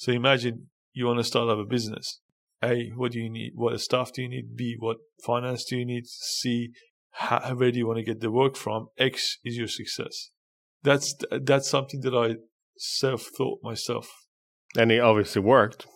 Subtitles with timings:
[0.00, 2.20] So imagine you want to start up a business.
[2.64, 3.52] A, what do you need?
[3.54, 4.56] What staff do you need?
[4.56, 6.06] B, what finance do you need?
[6.06, 6.70] C,
[7.10, 8.86] how, where do you want to get the work from?
[8.96, 10.30] X is your success.
[10.82, 12.36] That's that's something that I
[12.78, 14.08] self thought myself.
[14.74, 15.86] And it obviously worked.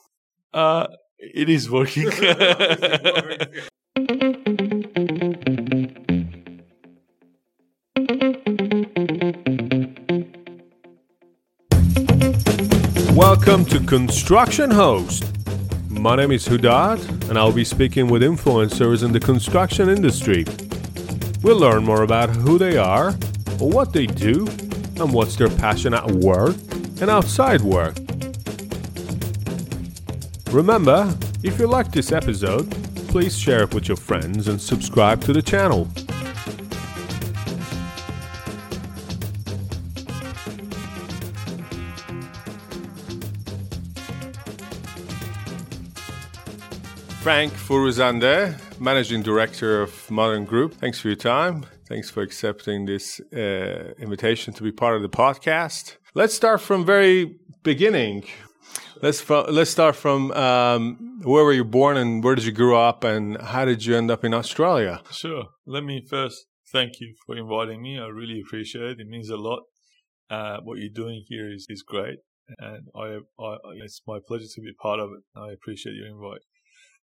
[0.53, 2.11] Uh, it is working.
[13.47, 15.23] Welcome to Construction Host.
[15.91, 20.47] My name is Hudad, and I'll be speaking with influencers in the construction industry.
[21.43, 23.13] We'll learn more about who they are,
[23.59, 24.47] what they do,
[24.97, 26.57] and what's their passion at work
[27.03, 27.97] and outside work.
[30.51, 32.71] Remember, if you like this episode,
[33.09, 35.87] please share it with your friends and subscribe to the channel.
[47.25, 50.75] Frank Foruzandeh, Managing Director of Modern Group.
[50.75, 51.65] Thanks for your time.
[51.89, 55.97] Thanks for accepting this uh, invitation to be part of the podcast.
[56.15, 58.25] Let's start from very beginning.
[59.01, 62.79] Let's fro- let's start from um, where were you born and where did you grow
[62.79, 65.01] up and how did you end up in Australia?
[65.11, 65.45] Sure.
[65.67, 67.99] Let me first thank you for inviting me.
[67.99, 69.01] I really appreciate it.
[69.01, 69.63] It means a lot.
[70.29, 72.19] Uh, what you're doing here is, is great,
[72.59, 75.23] and I, I it's my pleasure to be part of it.
[75.35, 76.43] I appreciate your invite.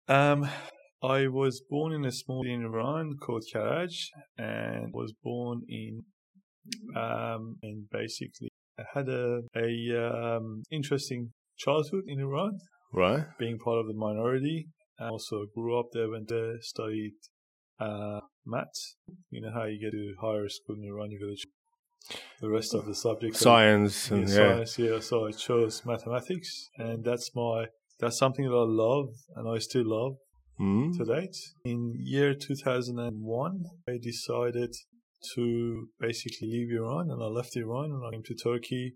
[0.10, 0.50] Um,
[1.04, 3.94] I was born in a small city in Iran called Karaj,
[4.38, 6.02] and was born in
[6.96, 12.58] um, and basically I had a a um, interesting childhood in Iran,
[12.92, 13.26] Right.
[13.38, 14.68] being part of the minority.
[15.00, 17.14] I also grew up there, went there, studied
[17.80, 18.98] uh, maths.
[19.30, 22.74] You know how you get to higher school in Iran, you go to the rest
[22.74, 23.40] of the subjects.
[23.40, 24.36] Science yeah, and yeah.
[24.36, 25.00] science, yeah.
[25.00, 27.68] So I chose mathematics, and that's my
[28.00, 30.14] that's something that I love, and I still love
[30.60, 30.98] Mm.
[30.98, 31.38] to date.
[31.64, 34.74] In year 2001, I decided
[35.36, 38.96] to basically leave Iran, and I left Iran and I came to Turkey.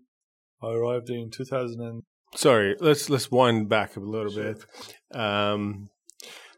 [0.62, 1.80] I arrived in 2000.
[1.80, 2.02] And,
[2.34, 4.54] Sorry, let's let's wind back a little Sure.
[4.54, 4.66] bit.
[5.12, 5.88] Um,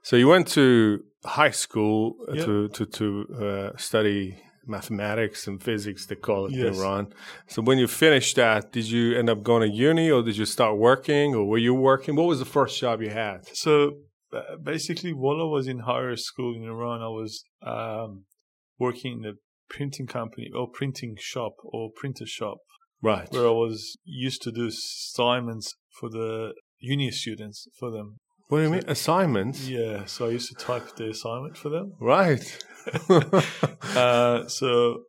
[0.02, 2.44] so you went to high school Yeah.
[2.44, 3.06] to to to
[3.46, 6.06] uh, study mathematics and physics.
[6.06, 6.78] They call it in Yes.
[6.78, 7.12] Iran.
[7.46, 10.44] So when you finished that, did you end up going to uni, or did you
[10.46, 12.16] start working, or were you working?
[12.16, 13.46] What was the first job you had?
[13.54, 13.98] so
[14.32, 18.24] uh, basically, while I was in higher school in Iran, I was um,
[18.78, 19.34] working in a
[19.68, 22.58] printing company or printing shop or printer shop
[23.02, 23.30] Right.
[23.32, 28.18] where I was used to do assignments for the uni students for them.
[28.48, 29.68] What do you mean assignments?
[29.68, 31.94] Yeah, so I used to type the assignment for them.
[32.00, 32.44] Right.
[33.96, 35.04] Uh, so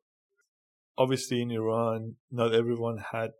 [0.97, 3.31] obviously in Iran, not everyone had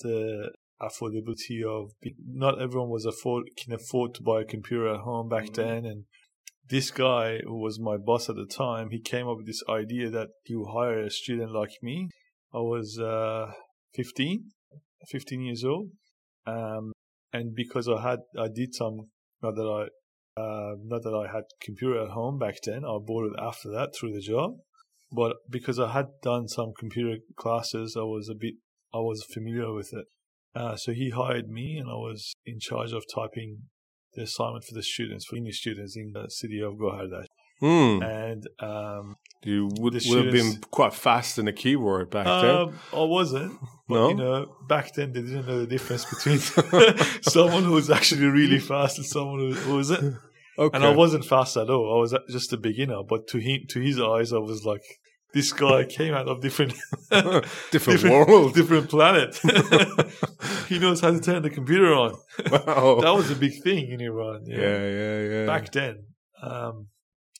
[0.00, 0.50] the
[0.80, 1.92] affordability of
[2.26, 6.04] not everyone was afford can afford to buy a computer at home back then and
[6.68, 10.10] this guy who was my boss at the time he came up with this idea
[10.10, 12.10] that you hire a student like me
[12.52, 13.50] i was uh
[13.94, 14.50] 15
[15.08, 15.88] 15 years old
[16.46, 16.92] um
[17.32, 19.08] and because i had i did some
[19.42, 19.88] not that i
[20.38, 22.84] uh, not that I had computer at home back then.
[22.84, 24.58] I bought it after that through the job,
[25.10, 28.54] but because I had done some computer classes, I was a bit
[28.92, 30.06] I was familiar with it.
[30.54, 33.62] Uh, so he hired me, and I was in charge of typing
[34.14, 37.25] the assignment for the students, for uni students in the city of Gohardasht.
[37.60, 38.02] Hmm.
[38.02, 42.50] And um, You would, would have been quite fast in the keyboard back then.
[42.54, 43.58] um, I wasn't.
[43.88, 44.08] But, No?
[44.10, 46.38] you know, back then they didn't know the difference between
[47.22, 50.16] someone who was actually really fast and someone who wasn't.
[50.58, 50.76] Okay.
[50.76, 51.96] And I wasn't fast at all.
[51.96, 53.02] I was just a beginner.
[53.08, 54.82] But to him, to his eyes, I was like,
[55.34, 56.74] this guy came out of different,
[57.70, 58.54] different, world.
[58.54, 59.38] different planet.
[60.68, 62.12] he knows how to turn the computer on.
[62.50, 63.00] wow.
[63.00, 64.44] That was a big thing in Iran.
[64.46, 64.58] Yeah.
[64.58, 65.46] yeah, yeah, yeah.
[65.46, 66.04] Back then.
[66.42, 66.88] Um,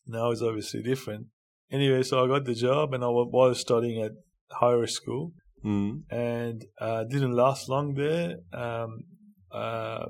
[0.06, 1.26] now it's obviously different.
[1.70, 4.12] Anyway, so I got the job and I was studying at
[4.50, 5.32] higher school
[5.64, 6.02] Mm.
[6.10, 8.36] and uh, didn't last long there.
[8.52, 9.00] Um,
[9.50, 10.06] uh,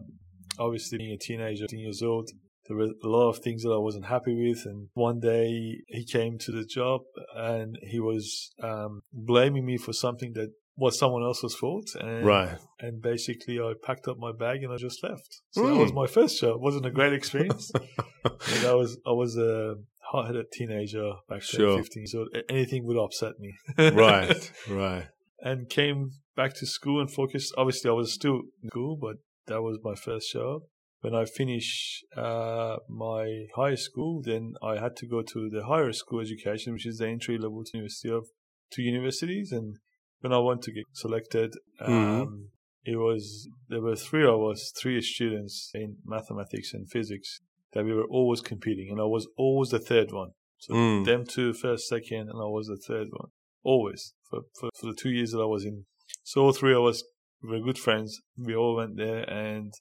[0.58, 2.28] obviously, being a teenager, 18 years old,
[2.68, 4.66] there were a lot of things that I wasn't happy with.
[4.66, 7.02] And one day he came to the job
[7.34, 11.88] and he was um, blaming me for something that was someone else's fault.
[12.00, 12.58] And, Right.
[12.80, 15.40] And basically, I packed up my bag and I just left.
[15.52, 15.80] So that Mm.
[15.80, 16.60] was my first job.
[16.60, 17.70] wasn't a great experience.
[18.24, 19.76] and I was I was a
[20.12, 21.78] hot-headed teenager back then, Sure.
[21.78, 22.06] 15.
[22.06, 23.54] So anything would upset me.
[23.78, 24.52] right.
[24.70, 25.06] Right.
[25.40, 27.54] and came back to school and focused.
[27.56, 30.62] Obviously, I was still in school, but that was my first job.
[31.00, 35.92] When I finished uh, my high school, then I had to go to the higher
[35.92, 38.26] school education, which is the entry level to university of
[38.72, 39.52] two universities.
[39.52, 39.76] And
[40.20, 42.48] when I want to get selected, um, Mhm.
[42.84, 47.40] it was there were three of us, three students in mathematics and physics
[47.72, 50.30] that we were always competing, and I was always the third one.
[50.58, 51.04] So Mm.
[51.04, 53.30] them two first, second, and I was the third one.
[53.62, 55.86] Always for, for for the two years that I was in.
[56.22, 57.02] So all three of us
[57.42, 58.20] were good friends.
[58.36, 59.72] We all went there, and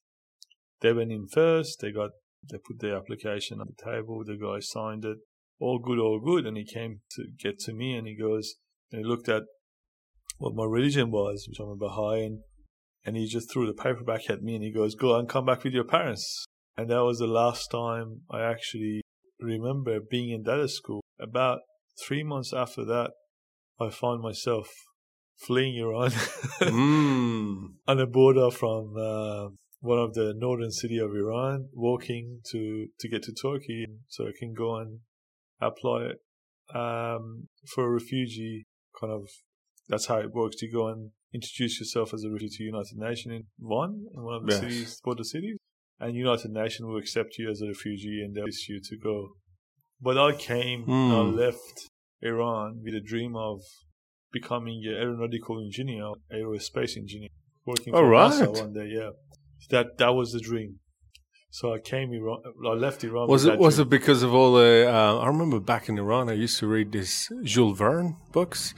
[0.81, 1.79] they went in first.
[1.79, 2.11] They got
[2.51, 4.23] they put their application on the table.
[4.23, 5.17] The guy signed it.
[5.59, 6.45] All good, all good.
[6.45, 8.55] And he came to get to me, and he goes
[8.91, 9.43] and he looked at
[10.37, 12.39] what my religion was, which I'm a Baha'i, and,
[13.05, 15.45] and he just threw the paper back at me, and he goes, "Go and come
[15.45, 16.45] back with your parents."
[16.77, 19.01] And that was the last time I actually
[19.39, 21.01] remember being in that school.
[21.19, 21.59] About
[22.05, 23.11] three months after that,
[23.79, 24.69] I found myself
[25.37, 27.75] fleeing Iran Mm.
[27.87, 29.49] on the border from uh,
[29.79, 34.31] one of the northern city of Iran, walking to to get to Turkey, so I
[34.37, 34.99] can go and
[35.61, 36.11] apply
[36.73, 38.65] um, for a refugee.
[38.99, 39.27] Kind of,
[39.89, 40.61] that's how it works.
[40.61, 44.35] You go and introduce yourself as a refugee to United Nations in one in one
[44.35, 44.59] of the Yes.
[44.61, 45.57] cities, border cities,
[45.99, 49.29] and United Nations will accept you as a refugee and they'll ask you to go.
[50.01, 51.35] But I came, and I Hmm.
[51.35, 51.89] left
[52.21, 53.61] Iran with a dream of
[54.31, 57.29] becoming an aeronautical engineer, aerospace engineer,
[57.65, 58.31] working for All right.
[58.31, 58.87] NASA one day.
[58.99, 59.11] Yeah,
[59.69, 60.79] that that was the dream.
[61.49, 62.41] So I came Iran.
[62.65, 63.29] I left Iran.
[63.29, 63.87] Was it was dream.
[63.87, 64.91] it because of all the?
[64.93, 68.73] Uh, I remember back in Iran, I used to read these Jules Verne books.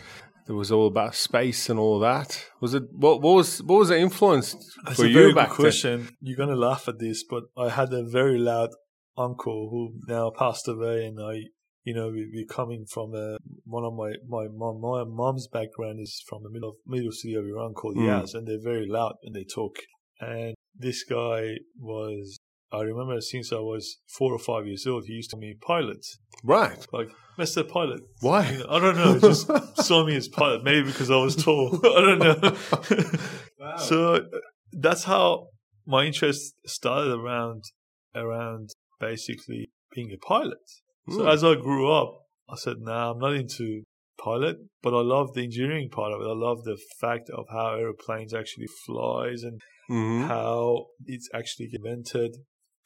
[0.48, 2.46] It was all about space and all that.
[2.62, 3.22] Was it what?
[3.22, 4.56] What was what was the influence
[4.86, 6.10] That's for a you very back good question.
[6.22, 8.70] You're gonna laugh at this, but I had a very loud
[9.18, 11.50] uncle who now passed away, and I,
[11.84, 16.00] you know, we, we coming from a, one of my my mom, my mom's background
[16.00, 18.08] is from the middle of middle city of Iran called Mm.
[18.08, 19.76] Yazd, and they're very loud when they talk.
[20.20, 22.38] And this guy was.
[22.72, 26.06] I remember since I was four or five years old, he used to be pilot.
[26.44, 26.86] Right.
[26.92, 27.10] like
[27.40, 27.68] Mr.
[27.68, 28.02] Pilot.
[28.22, 28.50] Why?
[28.52, 29.14] You know, I don't know.
[29.14, 29.50] he Just
[29.88, 31.80] saw me as pilot, maybe because I was tall.
[31.84, 32.58] I don't know.
[33.80, 34.20] So uh,
[34.72, 35.48] that's how
[35.86, 37.64] my interest started around
[38.16, 40.58] around basically being a pilot.
[41.10, 42.12] So as I grew up,
[42.50, 43.84] I said, "Nah, I'm not into
[44.24, 46.26] pilot, but I love the engineering part of it.
[46.26, 50.28] I love the fact of how airplanes actually flies and Mhm.
[50.28, 52.38] how it's actually invented."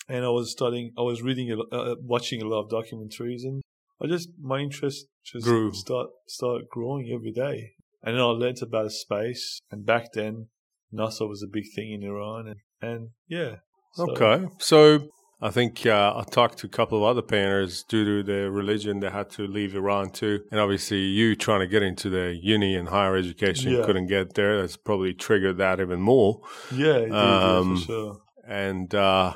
[0.08, 3.62] And I was studying, I was reading, a uh, watching a lot of documentaries, and
[4.02, 5.72] I just my interest just Grew.
[5.74, 7.74] start start growing every day.
[8.04, 10.48] And then I learned about space, and back then
[10.94, 13.58] NASA was a big thing in Iran, and, and yeah.
[13.94, 14.48] so- Okay.
[14.58, 15.10] So
[15.40, 19.00] I think uh, I talked to a couple of other painters due to their religion,
[19.00, 20.42] they had to leave Iran too.
[20.52, 23.86] And obviously, you trying to get into the uni and higher education Yeah.
[23.86, 24.62] couldn't get there.
[24.62, 26.42] That's probably triggered that even more.
[26.72, 28.18] Yeah, did, yeah, Um, for sure.
[28.48, 29.36] And uh,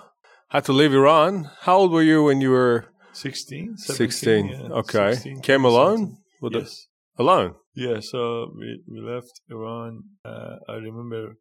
[0.49, 1.49] had to leave Iran.
[1.61, 4.47] How old were you when you were 16, 16?
[4.47, 5.13] yeah, okay.
[5.13, 5.65] 16, Came 17.
[5.65, 6.17] alone?
[6.41, 6.87] The- Yes.
[7.17, 7.55] alone?
[7.75, 10.03] Yeah, so we, we left Iran.
[10.23, 11.37] Uh, I remember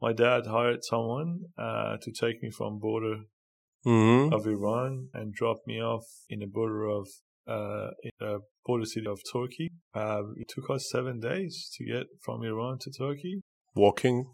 [0.00, 3.16] my dad hired someone uh, to take me from border
[3.84, 7.08] hmm of Iran and drop me off in the border of
[7.48, 9.68] uh, in the border city of Turkey.
[9.94, 13.40] Uh, it took us seven days to get from Iran to Turkey.
[13.74, 14.26] Walking,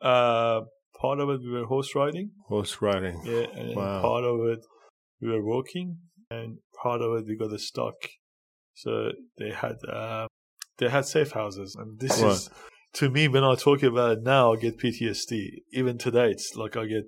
[0.00, 0.60] Uh,
[1.00, 3.20] part of it we were horse riding, horse riding.
[3.24, 4.02] yeah, and Wow.
[4.02, 4.64] part of it
[5.20, 5.98] we were walking,
[6.30, 7.94] and part of it we got stuck.
[8.74, 10.26] So they had uh,
[10.78, 12.32] they had safe houses, and this Right.
[12.32, 12.50] is
[12.94, 15.62] to me when I talk about it now, I get PTSD.
[15.72, 17.04] Even today, it's like I get.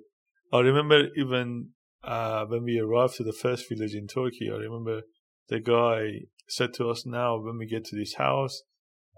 [0.51, 1.69] I remember even
[2.03, 4.49] uh, when we arrived to the first village in Turkey.
[4.51, 5.01] I remember
[5.49, 8.63] the guy said to us, "Now, when we get to this house,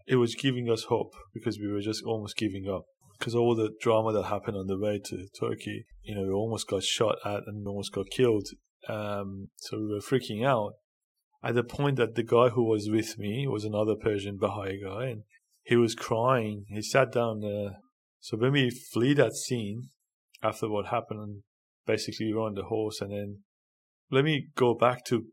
[0.07, 2.85] it was giving us hope because we were just almost giving up."
[3.19, 6.67] Because all the drama that happened on the way to Turkey, you know, we almost
[6.67, 8.47] got shot at and almost got killed.
[8.87, 10.73] Um, so we were freaking out.
[11.43, 15.05] At the point that the guy who was with me was another Persian Baha'i guy,
[15.05, 15.23] and
[15.63, 16.65] he was crying.
[16.69, 17.41] He sat down.
[17.41, 17.77] there.
[18.19, 19.89] so when we flee that scene
[20.41, 21.43] after what happened, and
[21.85, 23.39] basically we were on the horse, and then
[24.11, 25.25] let me go back to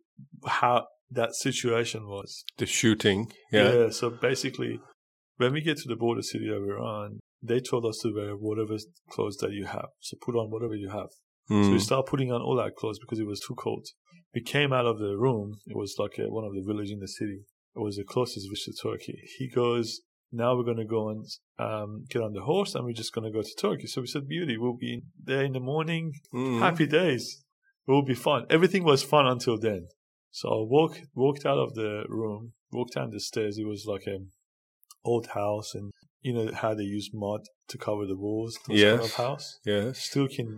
[0.47, 2.45] how that situation was.
[2.59, 3.33] The shooting.
[3.53, 3.73] yeah.
[3.73, 3.91] Yeah.
[3.91, 4.81] So basically,
[5.37, 8.77] when we get to the border city of Iran, they told us to wear whatever
[9.11, 9.89] clothes that you have.
[10.01, 11.11] So put on whatever you have.
[11.49, 11.73] So Mm.
[11.73, 13.87] we started putting on all our clothes because it was too cold.
[14.35, 15.59] We came out of the room.
[15.67, 17.41] It was like a, one of the villages in the city.
[17.77, 19.19] It was the closest village to Turkey.
[19.39, 20.01] He goes,
[20.33, 21.25] now we're going to go and
[21.59, 23.87] um, get on the horse and we're just going to go to Turkey.
[23.87, 26.13] So we said, beauty, we'll be there in the morning.
[26.35, 26.59] Mm.
[26.59, 27.45] Happy days.
[27.87, 28.47] It will be fun.
[28.51, 29.87] Everything was fun until then.
[30.33, 33.57] So I walked, walked out of the room, walked down the stairs.
[33.57, 34.19] It was like a
[35.05, 35.93] old house and
[36.27, 39.99] you know how they use mud to cover the walls those kind of house Yes.
[40.09, 40.49] still can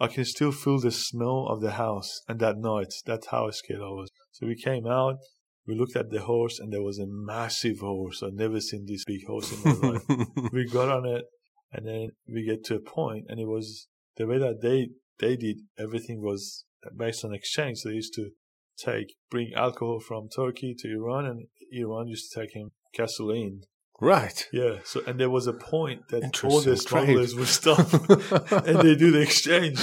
[0.00, 2.92] I can still feel the smell of the house and that night.
[3.06, 4.10] That's how scared I was.
[4.32, 5.18] So we came out,
[5.66, 8.22] we looked at the horse and there was a massive horse.
[8.22, 10.02] I've never seen this big horse in my life.
[10.52, 11.24] we got on it
[11.72, 15.36] And then we get to a point, and it was the way that they they
[15.36, 16.64] did everything was
[16.96, 17.78] based on exchange.
[17.78, 18.30] So they used to
[18.76, 21.38] take bring alcohol from Turkey to Iran, and
[21.72, 23.62] Iran used to take him gasoline.
[24.00, 24.46] Right.
[24.52, 24.78] Yeah.
[24.84, 27.38] So and there was a point that all the smugglers trade.
[27.38, 27.92] would stop
[28.66, 29.78] and they do the exchange.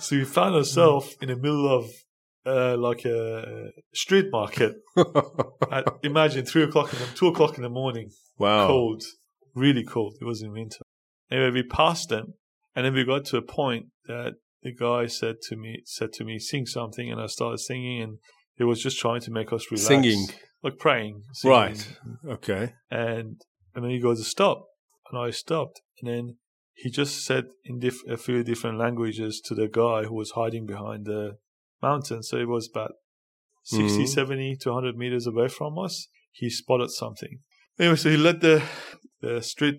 [0.00, 1.86] So we found ourselves in the middle of
[2.46, 4.76] uh, like a street market.
[5.70, 8.66] At, imagine three o'clock in the two o'clock in the morning, wow.
[8.66, 9.02] cold,
[9.54, 10.16] really cold.
[10.20, 10.80] It was in winter.
[11.30, 12.34] Anyway, we passed them,
[12.74, 16.24] and then we got to a point that the guy said to me, said to
[16.24, 18.18] me, sing something, and I started singing, and
[18.56, 20.28] he was just trying to make us relax, Singing.
[20.64, 21.56] Like praying, singing.
[21.56, 21.98] Right.
[22.26, 22.72] Okay.
[22.90, 23.40] And
[23.74, 24.66] and then he goes, to stop,
[25.10, 26.36] and I stopped, and then
[26.74, 30.66] he just said in diff- a few different languages to the guy who was hiding
[30.66, 31.36] behind the
[31.82, 32.22] mountain.
[32.22, 32.92] So it was about
[33.64, 34.08] 60, Mhm.
[34.08, 36.08] 70 to 100 meters away from us.
[36.32, 37.40] He spotted something.
[37.78, 38.62] Anyway, so he let the,
[39.20, 39.76] the street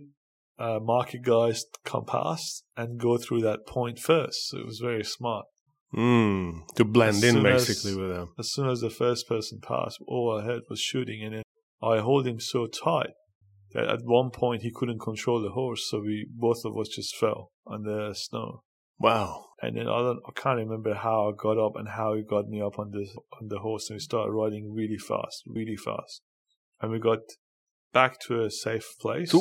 [0.57, 4.49] uh, market guys come past and go through that point first.
[4.49, 5.45] So it was very smart.
[5.93, 6.67] Mm.
[6.75, 8.33] To blend As in soon as- basically with them.
[8.37, 11.43] As soon as the first person passed, all I heard was shooting, and then
[11.81, 13.11] I hold him so tight
[13.73, 17.15] that at one point he couldn't control the horse, so we both of us just
[17.15, 18.61] fell on the snow.
[18.99, 19.45] Wow.
[19.61, 22.47] And then I don't, I can't remember how I got up and how he got
[22.47, 23.05] me up on the
[23.39, 26.21] on the horse, and we started riding really fast, really fast,
[26.81, 27.19] and we got
[27.99, 29.31] back to a safe place.
[29.31, 29.39] So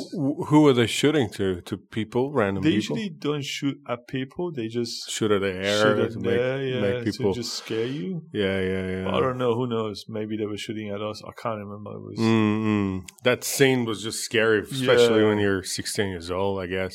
[0.49, 1.47] who are they shooting to?
[1.69, 2.97] To people, random they people?
[2.97, 6.59] usually don't shoot at people; they just shoot at the air shoot to make, there,
[6.73, 7.33] yeah, make people.
[7.35, 8.11] to just scare you.
[8.43, 9.15] yeah, yeah, yeah.
[9.15, 9.53] I don't know.
[9.59, 9.97] Who knows?
[10.19, 11.19] Maybe they were shooting at us.
[11.31, 11.91] I can't remember.
[11.99, 13.03] It was Mm-mm.
[13.29, 15.29] That scene was just scary, especially Yeah.
[15.31, 16.95] when you're 16 years old, I guess.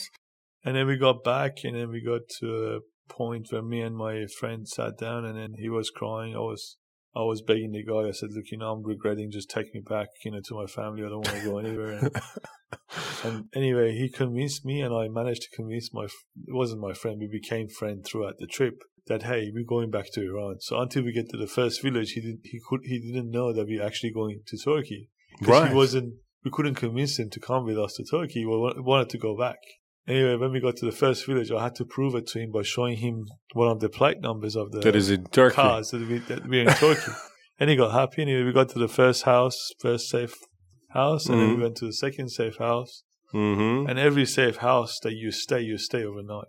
[0.65, 2.79] And then we got back, and then we got to a
[3.21, 6.35] point where me and my friend sat down, and then he was crying.
[6.35, 6.77] I was,
[7.15, 8.07] I was begging the guy.
[8.07, 9.31] I said, "Look, you know, I'm regretting.
[9.31, 11.03] Just take me back, you know, to my family.
[11.03, 12.21] I don't want to go anywhere." And,
[13.23, 16.05] and anyway, he convinced me, and I managed to convince my.
[16.05, 17.17] It wasn't my friend.
[17.19, 18.75] We became friends throughout the trip.
[19.07, 20.57] That hey, we're going back to Iran.
[20.59, 22.41] So until we get to the first village, he didn't.
[22.43, 25.09] he could he didn't know that we're actually going to Turkey
[25.41, 25.69] Right.
[25.69, 26.15] he wasn't.
[26.43, 28.45] We couldn't convince him to come with us to Turkey.
[28.45, 29.57] We wanted to go back.
[30.07, 32.51] Anyway, when we got to the first village, I had to prove it to him
[32.51, 35.55] by showing him one of the plate numbers of the that is in Turkey.
[35.55, 37.11] cars that, we, that we're in Turkey.
[37.59, 38.23] and he got happy.
[38.23, 40.33] Anyway, we got to the first house, first safe
[40.91, 43.03] house, and then we went to the second safe house.
[43.33, 43.87] Mm-hmm.
[43.87, 46.47] And every safe house that you stay, you stay overnight.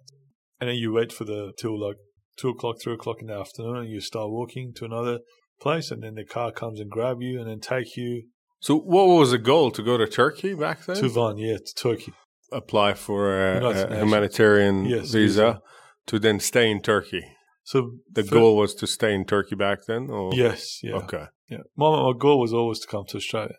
[0.61, 1.97] And then you wait for the till like
[2.39, 5.19] two o'clock, three o'clock in the afternoon, and you start walking to another
[5.61, 8.23] place, and then the car comes and grab you and then take you
[8.61, 10.97] So, what was the goal to go to Turkey back then?
[10.97, 12.13] to Van, yeah, to Turkey.
[12.53, 15.61] Apply for a, a humanitarian Yes, visa
[16.07, 17.23] to then stay in Turkey.
[17.65, 20.11] So The fir- goal was to stay in Turkey back then.
[20.11, 20.33] Or?
[20.35, 21.27] yes, yeah, Okay.
[21.49, 21.59] yeah.
[21.77, 23.55] My, my goal was always to come to Australia.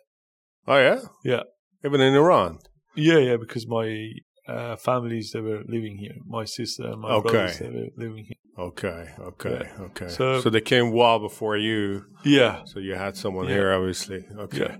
[0.66, 1.00] Oh yeah.
[1.24, 1.42] Yeah.
[1.84, 2.58] Even in Iran.
[2.94, 3.86] Yeah, yeah, because my
[4.46, 6.16] uh, families they were living here.
[6.26, 7.30] My sister and my Okay.
[7.30, 8.36] brothers they were living here.
[8.58, 9.08] Okay.
[9.18, 9.62] Okay.
[9.80, 10.08] Okay.
[10.08, 12.04] So- So, they came well before you.
[12.24, 13.54] Yeah, So you had someone Yeah.
[13.54, 14.20] here, obviously.
[14.44, 14.58] Okay.
[14.58, 14.76] yeah.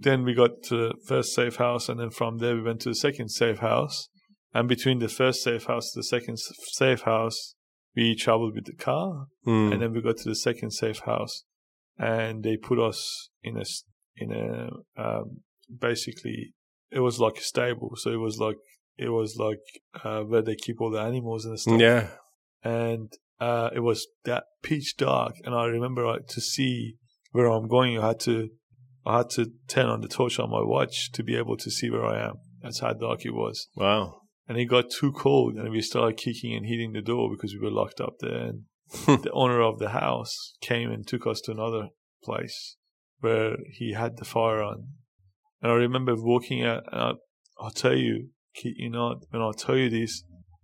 [0.00, 2.90] Then we got to the first safe house, and then from there we went to
[2.90, 4.08] the second safe house.
[4.52, 6.38] And between the first safe house to the second
[6.72, 7.54] safe house,
[7.94, 9.72] we traveled with the car, Mm.
[9.72, 11.44] and then we got to the second safe house,
[11.98, 13.64] and they put us in a
[14.16, 14.68] in a
[15.00, 15.42] um,
[15.78, 16.54] basically
[16.90, 18.56] it was like a stable, so it was like
[18.98, 19.60] it was like
[20.04, 21.80] uh, where they keep all the animals and stuff.
[21.80, 22.08] yeah.
[22.62, 25.34] and uh, it was that pitch dark.
[25.44, 26.96] And I remember like, to see
[27.32, 28.50] where I'm going, I had to
[29.10, 31.90] I had to turn on the torch on my watch to be able to see
[31.90, 32.34] where I am.
[32.62, 33.66] That's how dark it was.
[33.74, 34.20] Wow.
[34.46, 37.60] And it got too cold, and we started kicking and hitting the door because we
[37.60, 38.50] were locked up there.
[38.50, 38.62] And
[39.22, 41.88] the owner of the house came and took us to another
[42.22, 42.76] place
[43.18, 44.88] where he had the fire on.
[45.60, 47.12] And I remember walking out, and I,
[47.58, 50.22] I'll tell you, kid you not, when I tell you this,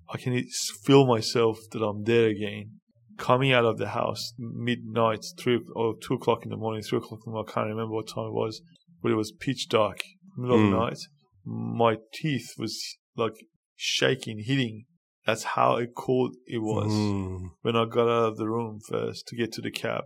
[0.09, 0.41] I can
[0.85, 2.81] feel myself that I'm there again.
[3.19, 7.21] Coming out of the house midnight, three or two o'clock in the morning, three o'clock
[7.25, 8.61] in the morning, I can't remember what time it was,
[9.03, 9.99] but it was pitch dark,
[10.37, 10.65] middle Mm.
[10.67, 10.99] of the night.
[11.45, 13.35] My teeth was like
[13.75, 14.85] shaking, hitting.
[15.25, 17.51] That's how cold it was Mm.
[17.63, 20.05] when I got out of the room first to get to the cab.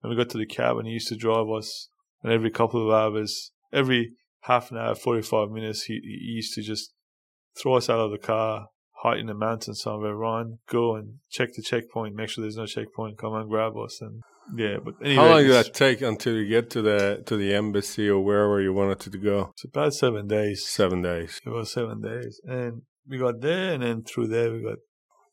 [0.00, 1.88] When we got to the cab and he used to drive us,
[2.22, 6.62] and every couple of hours, every half an hour, 45 minutes, he, he used to
[6.62, 6.92] just
[7.60, 8.68] throw us out of the car,
[9.02, 12.66] hide in the mountains somewhere, run, go and check the checkpoint, make sure there's no
[12.66, 14.00] checkpoint, come and grab us.
[14.00, 14.22] And
[14.56, 17.54] yeah, but anyway, How long did that take until you get to the to the
[17.54, 19.50] embassy or wherever you wanted to go?
[19.54, 20.66] it's about seven days.
[20.66, 21.40] Seven days.
[21.44, 22.40] It was seven days.
[22.44, 24.78] And we got there, and then through there, we got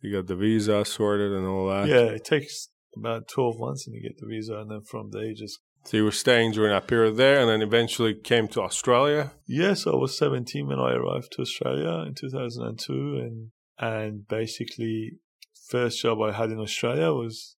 [0.01, 1.87] You got the visa sorted and all that.
[1.87, 5.25] Yeah, it takes about 12 months and you get the visa, and then from there
[5.25, 8.61] you just So you were staying during that period there, and then eventually came to
[8.61, 9.33] Australia.
[9.45, 15.13] Yes, I was 17 when I arrived to Australia in 2002, and and basically,
[15.69, 17.57] first job I had in Australia was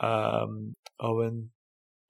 [0.00, 1.44] um, I went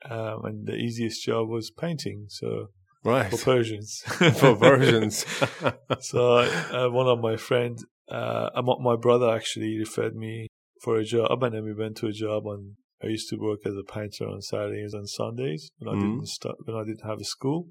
[0.09, 2.26] um, and the easiest job was painting.
[2.28, 2.69] So
[3.04, 5.25] right for Persians, for Persians.
[6.00, 8.50] so uh, one of my friends, uh,
[8.81, 10.49] my brother actually referred me
[10.81, 12.76] for a job, and then we went to a job on.
[13.03, 16.11] I used to work as a painter on Saturdays and Sundays when I mm-hmm.
[16.17, 17.69] didn't start when I didn't have a school,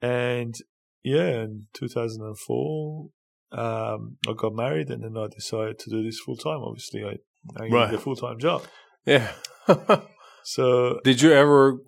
[0.00, 0.54] and
[1.02, 3.08] yeah, in 2004,
[3.52, 6.58] um, I got married, and then I decided to do this full time.
[6.60, 7.16] Obviously, I,
[7.62, 7.94] I right.
[7.94, 8.62] a full time job.
[9.04, 9.32] Yeah.
[10.44, 11.78] so, did you ever?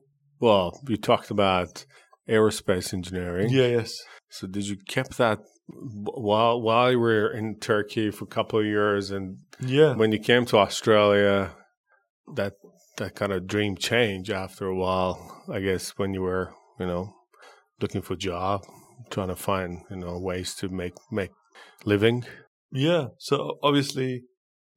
[0.40, 1.84] Well, you talked about
[2.28, 3.50] aerospace engineering.
[3.50, 3.66] Yeah.
[3.66, 3.98] Yes.
[4.30, 8.66] So, did you keep that while while you were in Turkey for a couple of
[8.66, 11.50] years, and yeah, when you came to Australia,
[12.34, 12.54] that
[12.96, 15.44] that kind of dream change after a while.
[15.48, 17.14] I guess when you were, you know,
[17.80, 18.64] looking for a job,
[19.10, 21.30] trying to find, you know, ways to make make
[21.84, 22.24] living.
[22.70, 23.06] Yeah.
[23.18, 24.24] So obviously,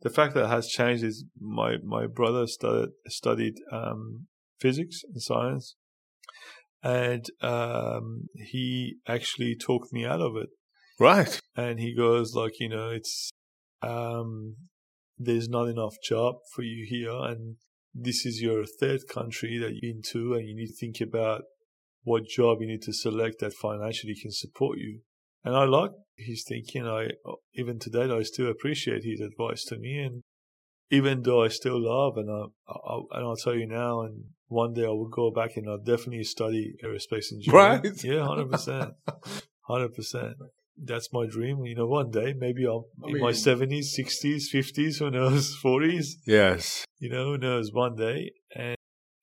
[0.02, 4.28] the fact that it has changed is my my brother studied studied um,
[4.60, 5.76] physics and science,
[6.84, 10.50] and um, he actually talked me out of it.
[11.00, 11.40] Right.
[11.56, 13.32] And he goes like, you know, it's
[13.82, 14.56] um,
[15.24, 17.58] there's not enough job for you here, and
[17.94, 21.44] this is your third country that you're into, and you need to think about
[22.04, 25.02] what job you need to select that financially can support you.
[25.44, 26.88] And I like his thinking.
[26.88, 30.24] I uh, even today I still appreciate his advice to me, and
[30.90, 34.74] even though I still love, and I, I and I'll tell you now, and one
[34.74, 37.82] day I will go back and I'll definitely study aerospace engineering.
[37.84, 38.04] Right?
[38.04, 38.94] Yeah, hundred percent,
[39.62, 40.36] hundred percent.
[40.78, 41.66] That's my dream.
[41.66, 45.56] You know, one day maybe I'm I in mean, my seventies, sixties, fifties, who knows,
[45.62, 46.18] forties.
[46.26, 46.86] Yes.
[47.00, 47.72] You know, who knows?
[47.74, 48.76] One day, and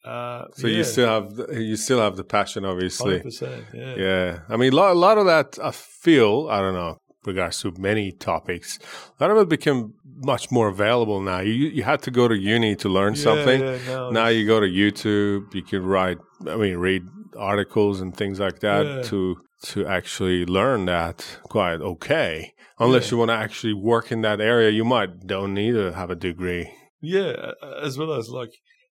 [0.04, 0.78] uh, so yeah.
[0.78, 3.20] you still have the, you still have the passion, obviously.
[3.20, 3.94] 100%, yeah.
[3.96, 4.38] Yeah.
[4.48, 6.48] I mean, a lot, a lot of that I feel.
[6.50, 8.78] I don't know regards to many topics.
[9.20, 11.40] A lot of it became much more available now.
[11.40, 13.60] You you had to go to uni to learn yeah, something.
[13.60, 15.54] Yeah, no, now you go to YouTube.
[15.54, 16.18] You can write.
[16.46, 17.02] I mean, read
[17.36, 19.02] articles and things like that yeah.
[19.02, 22.54] to to actually learn that quite okay.
[22.78, 26.10] Unless you want to actually work in that area, you might don't need to have
[26.10, 26.70] a degree.
[27.00, 28.52] Yeah, as well as like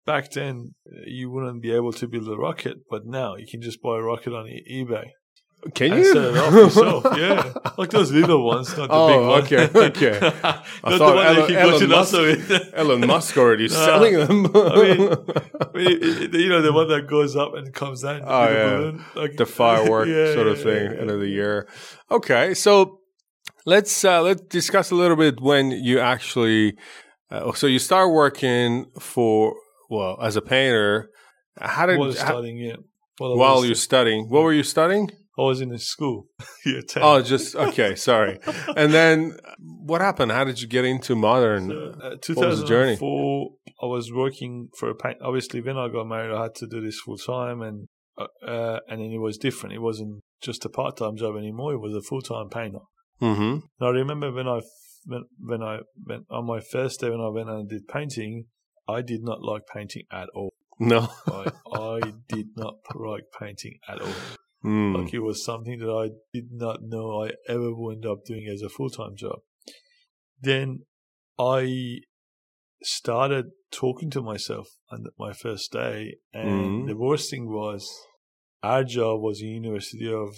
[0.06, 3.62] back then uh, you wouldn't be able to build a rocket, but now you can
[3.62, 5.10] just buy a rocket on eBay.
[5.74, 7.06] Can you set it off yourself?
[7.18, 9.74] yeah, like those little ones, not the oh, big ones.
[9.74, 10.28] okay, okay.
[10.84, 12.14] I thought Elon, Elon, Musk,
[12.74, 14.46] Elon Musk already selling them.
[14.56, 14.76] I
[15.74, 18.22] mean, you know, the one that goes up and comes down.
[18.24, 21.68] Oh yeah, like, the firework yeah, sort of thing, yeah, end of the year.
[22.10, 23.02] Okay, so
[23.66, 26.78] let's uh, let's discuss a little bit when you actually.
[27.30, 29.56] Uh, so you start working for
[29.90, 31.10] well, as a painter,
[31.60, 32.76] how did was studying yeah.
[33.20, 35.12] Well, while you're studying, what were you studying?
[35.40, 36.28] I was in a school.
[36.66, 37.96] yeah, oh, just okay.
[37.96, 38.40] Sorry.
[38.76, 40.32] and then what happened?
[40.32, 41.70] How did you get into modern?
[41.70, 43.50] So, uh, 2004,
[43.82, 45.18] I was working for a paint.
[45.22, 48.80] Obviously, when I got married, I had to do this full time, and uh, uh,
[48.90, 49.76] and then it was different.
[49.76, 51.74] It wasn't just a part time job anymore.
[51.74, 52.80] It was a full time painter.
[53.22, 53.42] Mm-hmm.
[53.42, 54.60] And I remember when I
[55.06, 58.46] when, when I went on my first day when I went and did painting,
[58.90, 60.54] I did not like painting at all.
[60.80, 64.14] No, I, I did not like painting at all.
[64.64, 65.04] Mm.
[65.04, 68.48] Like it was something that I did not know I ever would end up doing
[68.48, 69.40] as a full time job.
[70.42, 70.82] Then
[71.38, 72.00] I
[72.84, 76.88] started talking to myself on my first day, and mm.
[76.88, 77.90] the worst thing was
[78.62, 80.36] our job was the University of,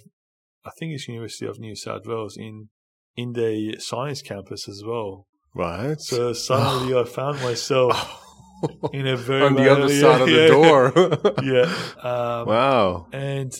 [0.65, 2.69] I think it's University of New South Wales in
[3.17, 5.27] in the science campus as well.
[5.53, 5.99] Right.
[5.99, 8.23] So suddenly I found myself
[8.93, 10.93] in a very on the other side of the door.
[11.43, 11.65] yeah.
[12.01, 13.07] Um, wow.
[13.12, 13.51] And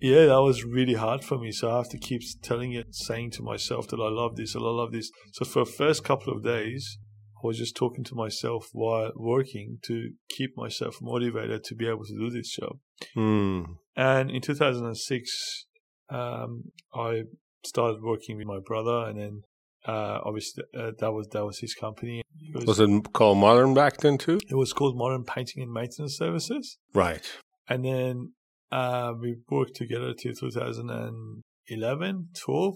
[0.00, 1.52] yeah, that was really hard for me.
[1.52, 4.64] So I have to keep telling it, saying to myself that I love this and
[4.64, 5.10] I love this.
[5.32, 6.98] So for the first couple of days,
[7.42, 12.04] I was just talking to myself while working to keep myself motivated to be able
[12.04, 12.78] to do this job.
[13.16, 13.76] Mm.
[13.96, 15.66] And in 2006,
[16.10, 17.22] um, I
[17.64, 19.42] started working with my brother, and then
[19.86, 22.22] uh, obviously, uh, that was that was his company.
[22.54, 24.40] Was, was, it called Modern back then too?
[24.48, 26.78] It was called Modern Painting and Maintenance Services.
[26.94, 27.24] Right.
[27.68, 28.32] And then
[28.70, 32.74] uh, we worked together till 2011, 12,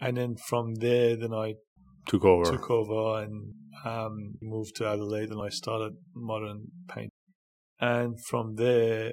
[0.00, 1.54] and then from there, then I
[2.06, 2.50] took over.
[2.50, 7.10] Took over and um, moved to Adelaide, and I started Modern Paint.
[7.80, 9.12] And from there,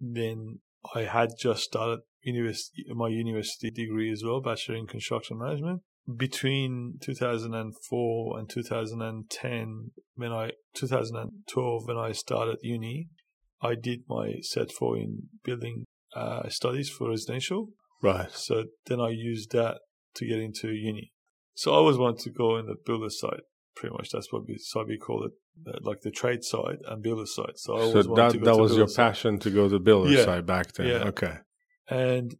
[0.00, 0.60] then
[0.94, 5.82] I had just started university, my university degree as well, Bachelor in Construction Management
[6.16, 13.08] between 2004 and 2010 when I 2012 when I started uni
[13.60, 17.68] I did my Cert four in building uh, studies for residential.
[18.02, 18.30] Right.
[18.32, 19.78] So then I used that
[20.14, 21.12] to get into uni.
[21.54, 23.40] So I always wanted to go in the builder side.
[23.74, 25.32] Pretty much that's what we, so we call it,
[25.84, 27.52] like the trade side and builder side.
[27.56, 29.02] So I So always wanted to that go that to was your side.
[29.08, 30.24] passion to go to the builder Yeah.
[30.24, 30.86] side back then.
[30.88, 31.08] Yeah.
[31.08, 31.34] Okay.
[31.88, 32.34] And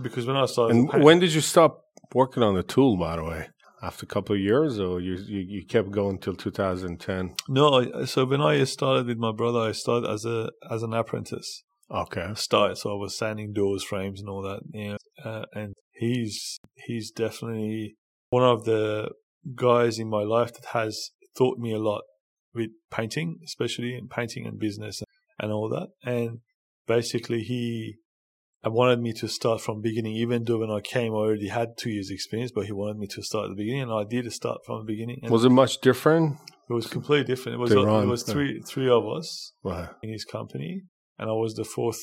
[0.00, 1.82] because when I started, And when did you stop
[2.14, 3.48] working on the tool, by the way?
[3.82, 7.34] After a couple of years, or you you, you kept going till 2010?
[7.48, 10.94] no, I, so when I started with my brother, I started as a as an
[10.94, 11.64] apprentice.
[11.90, 12.28] Okay.
[12.34, 14.60] Started, so I was sanding doors, frames, and all that.
[14.72, 17.96] Yeah, uh, and he's he's definitely
[18.30, 19.10] one of the
[19.54, 22.02] guys in my life that has taught me a lot
[22.54, 25.02] with painting, especially in painting and business
[25.38, 25.88] and all that.
[26.04, 26.38] And
[26.86, 27.96] basically, he
[28.64, 31.76] I wanted me to start from beginning, even though when I came, I already had
[31.76, 34.30] two years experience, but he wanted me to start at the beginning, and I did
[34.32, 35.18] start from the beginning.
[35.22, 36.38] And Was it much different?
[36.70, 37.56] it was completely different.
[37.56, 39.88] It was uh, it was three three of us Right.
[40.02, 40.82] in his company,
[41.18, 41.98] and I was the fourth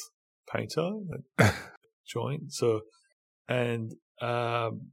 [0.53, 0.89] painter
[1.37, 1.55] that
[2.07, 2.51] joined.
[2.51, 2.81] So,
[3.47, 4.91] and um,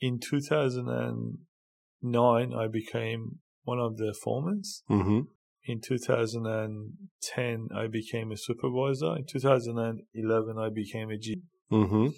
[0.00, 4.62] in 2009, I became one of the foremen.
[4.90, 5.20] Mm-hmm.
[5.64, 9.16] In 2010, I became a supervisor.
[9.16, 11.42] In 2011, I became a G.
[11.70, 12.08] Mm-hmm.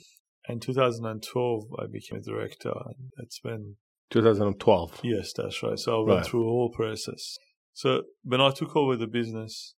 [0.49, 2.73] In 2012, I became a director.
[2.87, 3.77] And it's been
[4.11, 5.01] 2012.
[5.03, 5.79] Yes, that's right.
[5.79, 6.27] So I went Right.
[6.27, 7.37] through a whole process.
[7.73, 9.75] So when I took over the business,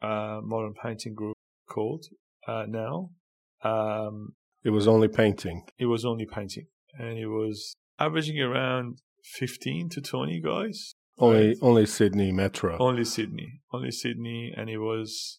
[0.00, 1.36] uh, Modern Painting Group
[1.68, 2.04] called
[2.46, 3.10] uh, now,
[3.62, 5.64] um, It was only painting.
[5.78, 6.66] it was only painting,
[6.98, 10.94] and it was averaging around fifteen to twenty guys.
[11.22, 11.56] Only Right.
[11.62, 12.76] only Sydney Metro.
[12.78, 15.38] Only Sydney, only Sydney, and it was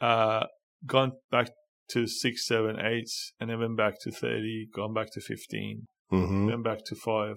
[0.00, 0.44] uh,
[0.86, 1.48] gone back
[1.92, 3.10] to six, seven, eight,
[3.40, 7.36] and then went back to thirty, gone back to fifteen, hmm went back to five.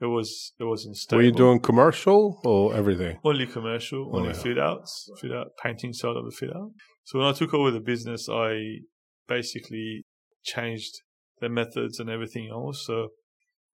[0.00, 1.18] It was it was unstable.
[1.18, 3.18] Were you doing commercial or everything?
[3.24, 6.70] Only commercial, only Only- fit outs, fit out, painting side of the fit out.
[7.04, 8.50] So when I took over the business, I
[9.28, 10.04] basically
[10.42, 10.92] changed
[11.40, 12.84] the methods and everything else.
[12.86, 13.08] So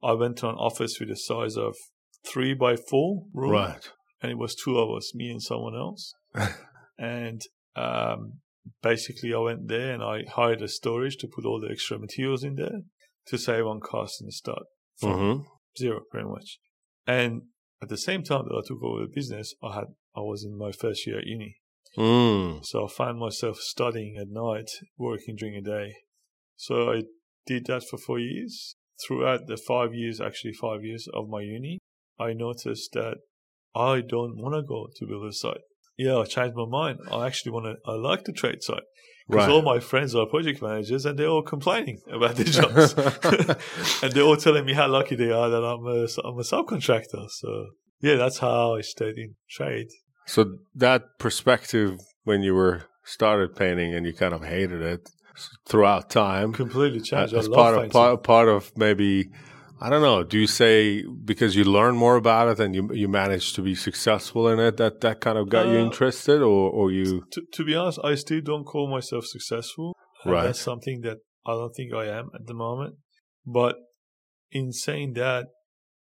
[0.03, 1.75] I went to an office with a size of
[2.25, 3.91] three by four room, Right.
[4.23, 6.15] and it was two of us, me and someone else.
[6.99, 7.41] and
[7.77, 8.41] um,
[8.83, 12.45] basically, I went there and I hired a storage to put all the extra materials
[12.45, 12.81] in there
[13.27, 14.63] to save on cost and start
[14.99, 15.43] from hmm
[15.79, 16.59] zero pretty much.
[17.07, 17.43] And
[17.81, 19.85] at the same time that I took over the business, I had
[20.17, 21.57] I was in my first year at uni,
[21.97, 22.65] Mm.
[22.65, 25.95] so I found myself studying at night, working during the day.
[26.57, 27.03] So I
[27.47, 28.77] did that for four years.
[29.07, 31.79] Throughout the five years, actually five years of my uni,
[32.21, 33.17] I noticed that
[33.75, 35.63] I don't want to go to builder site.
[35.97, 36.99] Yeah, I changed my mind.
[37.11, 37.91] I actually want to.
[37.91, 38.83] I like the trade site
[39.29, 39.53] because Right.
[39.53, 42.95] all my friends are project managers, and they're all complaining about their jobs.
[44.03, 47.29] and they're all telling me how lucky they are that I'm a, I'm a subcontractor.
[47.31, 47.67] So
[48.01, 49.89] yeah, that's how I stayed in trade.
[50.27, 55.09] So that perspective when you were started painting and you kind of hated it
[55.67, 57.35] throughout time Completely changed.
[57.35, 59.31] As part of part, part of maybe
[59.83, 60.23] I don't know.
[60.23, 63.75] Do you say because you learn more about it and you you managed to be
[63.75, 67.41] successful in it that that kind of got you Uh, interested, or or you to,
[67.55, 69.97] to be honest, I still don't call myself successful.
[70.27, 70.45] Right.
[70.45, 72.97] That's something that I don't think I am at the moment.
[73.47, 73.77] But
[74.51, 75.47] in saying that,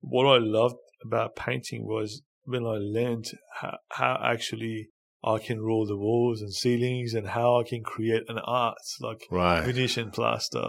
[0.00, 3.26] what I loved about painting was when I learned
[3.60, 4.88] how, how actually
[5.22, 9.22] I can roll the walls and ceilings and how I can create an art like
[9.30, 9.64] right?
[9.64, 10.66] finish and plaster.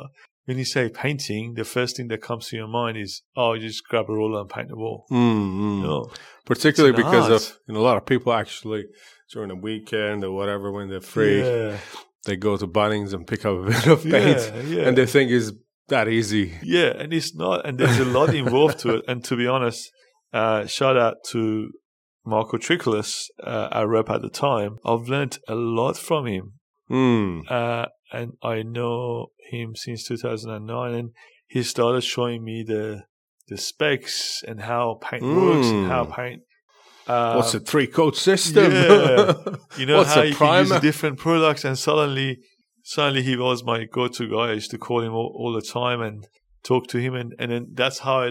[0.48, 3.62] When you say painting, the first thing that comes to your mind is, oh, you
[3.68, 5.06] just grab a roller and paint the wall.
[5.12, 5.84] Mm, mm.
[5.84, 6.10] No.
[6.46, 7.42] Particularly because art.
[7.42, 8.86] of you know, a lot of people actually
[9.34, 11.78] during the weekend or whatever when they're free, Yeah.
[12.26, 14.88] they go to Bunnings and pick up a bit of paint, Yeah, yeah.
[14.88, 15.52] and they think it's
[15.90, 16.54] that easy.
[16.64, 19.06] Yeah, and it's not, and there's a lot involved to it.
[19.10, 19.92] And to be honest,
[20.34, 21.72] uh, shout out to
[22.26, 24.78] Marco Tricolis, uh, our rep at the time.
[24.86, 26.54] I've learned a lot from him,
[26.90, 27.52] Mm.
[27.52, 31.10] uh, and I know him since 2009, and
[31.48, 33.04] he started showing me the
[33.50, 36.16] the specs and how paint works and how Mm.
[36.16, 36.42] paint.
[37.08, 38.70] Uh, What's a three coat system?
[38.74, 39.34] yeah.
[39.78, 42.40] You know What's how you can use different products, and suddenly,
[42.84, 44.50] suddenly he was my go-to guy.
[44.50, 46.28] I used to call him all, all the time and
[46.64, 48.30] talk to him, and, and then that's how I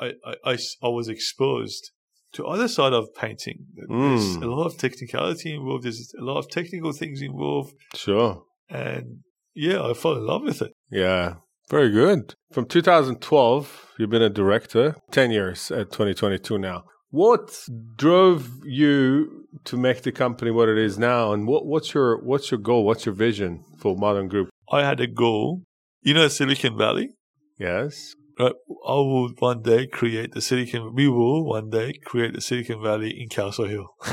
[0.00, 0.12] I
[0.44, 1.92] I, I was exposed
[2.32, 3.58] to other side of painting.
[3.76, 4.42] There's Mm.
[4.42, 5.84] a lot of technicality involved.
[5.84, 8.42] There's a lot of technical things involved, Sure.
[8.68, 9.20] And
[9.54, 10.72] yeah, I fell in love with it.
[10.90, 11.36] Yeah.
[11.68, 12.34] Very good.
[12.52, 16.84] From 2012, you've been a director, 10 years at 2022 now.
[17.10, 22.22] What drove you to make the company what it is now and what, what's your
[22.22, 22.84] what's your goal?
[22.84, 24.50] What's your vision for Modern Group?
[24.70, 25.62] I had a goal.
[26.02, 27.10] You know Silicon Valley.
[27.58, 28.14] Yes.
[28.38, 28.52] I
[28.86, 30.94] will one day create the Silicon.
[30.94, 33.94] We will one day create the Silicon Valley in Castle Hill.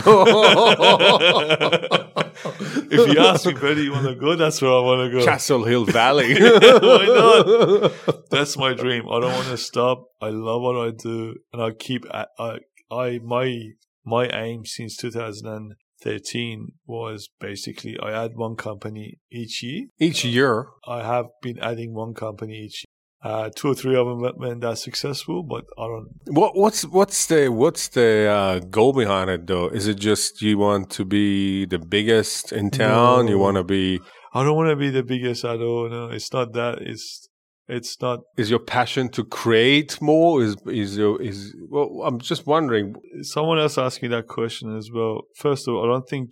[2.90, 5.20] if you ask me where do you want to go, that's where I want to
[5.20, 5.26] go.
[5.26, 6.34] Castle Hill Valley.
[6.40, 8.30] Why not?
[8.30, 9.04] That's my dream.
[9.10, 10.06] I don't want to stop.
[10.22, 12.06] I love what I do, and I keep.
[12.10, 12.60] I, I,
[12.90, 13.72] I my
[14.06, 19.88] my aim since 2013 was basically I add one company each year.
[20.00, 20.68] Each year.
[20.88, 22.93] I have been adding one company each year.
[23.24, 26.10] Uh, two or three of them went that successful, but I don't.
[26.28, 29.68] What what's what's the what's the uh, goal behind it though?
[29.70, 33.26] Is it just you want to be the biggest in town?
[33.26, 33.32] No.
[33.32, 34.02] You want to be?
[34.34, 35.90] I don't want to be the biggest at all.
[35.90, 36.80] No, it's not that.
[36.82, 37.30] It's
[37.70, 38.20] it's not.
[38.36, 40.44] Is your passion to create more?
[40.44, 41.56] Is is your is?
[41.70, 42.96] Well, I'm just wondering.
[43.22, 45.22] Someone else asked me that question as well.
[45.38, 46.32] First of all, I don't think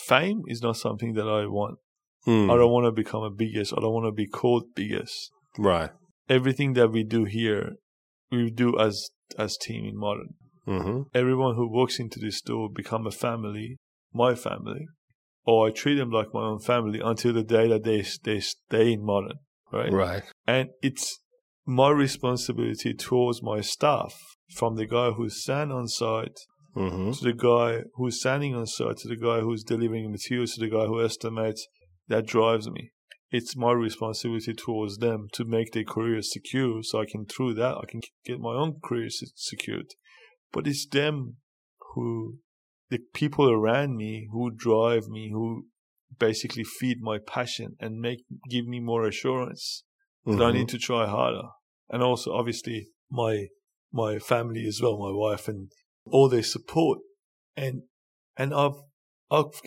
[0.00, 1.78] fame is not something that I want.
[2.24, 3.72] Hmm, I don't want to become a biggest.
[3.72, 5.30] I don't want to be called biggest.
[5.58, 5.90] right.
[6.28, 7.76] Everything that we do here,
[8.30, 10.34] we do as as team in modern.
[10.66, 13.78] hmm Everyone who walks into this store become a family,
[14.12, 14.86] my family,
[15.44, 18.92] or I treat them like my own family until the day that they they stay
[18.92, 19.38] in modern,
[19.72, 19.92] right?
[19.92, 20.22] Right.
[20.46, 21.20] And it's
[21.66, 24.14] my responsibility towards my staff,
[24.54, 26.38] from the guy who's stand on site
[26.74, 30.60] hmm to the guy who's standing on site to the guy who's delivering materials to
[30.60, 31.66] the guy who estimates,
[32.08, 32.90] that drives me.
[33.30, 37.76] It's my responsibility towards them to make their careers secure, so I can through that
[37.76, 39.94] I can get my own career se- secured.
[40.52, 41.36] But it's them
[41.94, 42.38] who,
[42.90, 45.66] the people around me who drive me, who
[46.18, 49.84] basically feed my passion and make give me more assurance
[50.24, 50.52] that I Mm-hmm.
[50.52, 51.48] need to try harder.
[51.90, 53.46] And also, obviously, my
[53.92, 55.70] my family as well, my wife and
[56.06, 56.98] all their support.
[57.56, 57.82] And
[58.36, 58.80] and I've
[59.30, 59.60] I've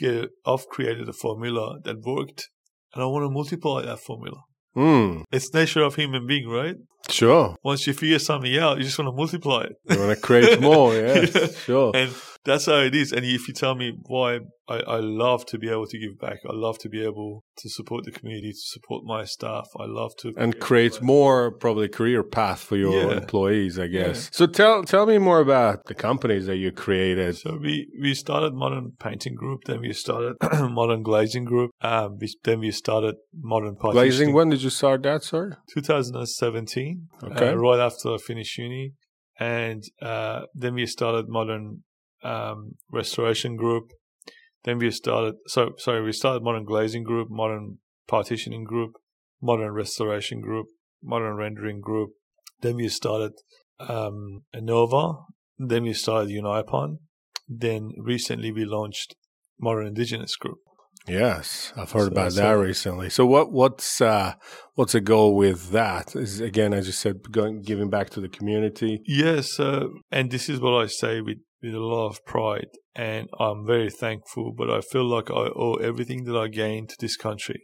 [0.45, 2.49] I've created a formula that worked,
[2.97, 4.37] and I want to multiply that formula.
[4.75, 6.75] Mm, It's nature of human being, right?
[7.09, 7.55] sure.
[7.63, 9.73] Once you figure something out, you just want to multiply it.
[9.89, 10.93] You want to create more?
[11.01, 11.47] Yes, Yeah.
[11.65, 11.91] sure.
[11.95, 12.11] And
[12.47, 13.11] that's how it is.
[13.11, 16.37] And if you tell me why I, I love to be able to give back,
[16.51, 19.67] I love to be able to support the community, to support my staff.
[19.83, 23.17] I love to and create more probably career path for your Yeah.
[23.21, 24.29] employees, I guess.
[24.33, 27.31] So tell tell me more about the companies that you created.
[27.37, 30.33] So we, we started Modern Painting Group, then we started
[30.81, 33.15] Modern Glazing Group, um, we, then we started
[33.53, 34.33] Modern Glazing.
[34.33, 35.57] When did you start that, sir?
[35.73, 37.49] 2017, Okay.
[37.49, 38.93] uh, right after I finished uni.
[39.39, 41.83] And uh, then we started Modern
[42.27, 42.57] um,
[42.91, 43.85] Restoration Group.
[44.63, 48.91] Then we started, so sorry, we started Modern Glazing Group, Modern Partitioning Group,
[49.41, 50.67] Modern Restoration Group,
[51.03, 52.09] Modern Rendering Group.
[52.61, 53.33] Then we started
[53.79, 55.23] um, Innova.
[55.57, 56.97] Then we started Unipon.
[57.47, 59.15] Then recently we launched
[59.59, 60.57] Modern Indigenous Group.
[61.07, 63.09] Yes, I've heard So- about so- that recently.
[63.09, 64.33] So what what's uh,
[64.75, 66.15] what's the goal with that?
[66.15, 69.01] Is again, as you said, going giving back to the community.
[69.05, 73.29] Yes, uh, and this is what I say with, with a lot of pride, and
[73.39, 74.53] I'm very thankful.
[74.57, 77.61] But I feel like I owe everything that I gained to this country.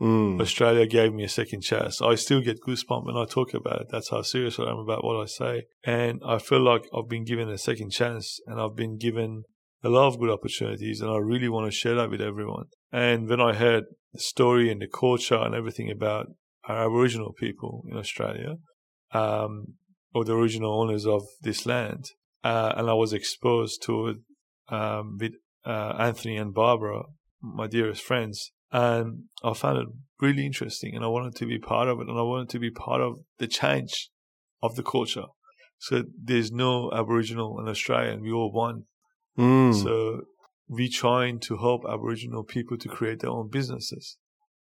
[0.00, 0.40] Mm.
[0.40, 2.02] Australia gave me a second chance.
[2.02, 3.86] I still get goosebumps when I talk about it.
[3.90, 5.62] That's how serious I am about what I say.
[5.84, 9.44] And I feel like I've been given a second chance, and I've been given
[9.84, 12.66] a lot of good opportunities, and I really want to share that with everyone.
[12.90, 16.26] And when I heard the story and the culture and everything about
[16.64, 18.56] our Aboriginal people in Australia,
[19.12, 19.74] um,
[20.14, 22.10] or the original owners of this land,
[22.44, 24.16] uh, and I was exposed to it
[24.68, 25.32] um, with
[25.64, 27.02] uh, Anthony and Barbara,
[27.40, 29.88] my dearest friends, and I found it
[30.20, 32.70] really interesting, and I wanted to be part of it, and I wanted to be
[32.70, 34.10] part of the change
[34.62, 35.26] of the culture.
[35.78, 38.84] So there's no Aboriginal in Australia, and Australian; we all one.
[39.38, 39.82] Mm.
[39.82, 40.22] So
[40.68, 44.16] we trying to help Aboriginal people to create their own businesses.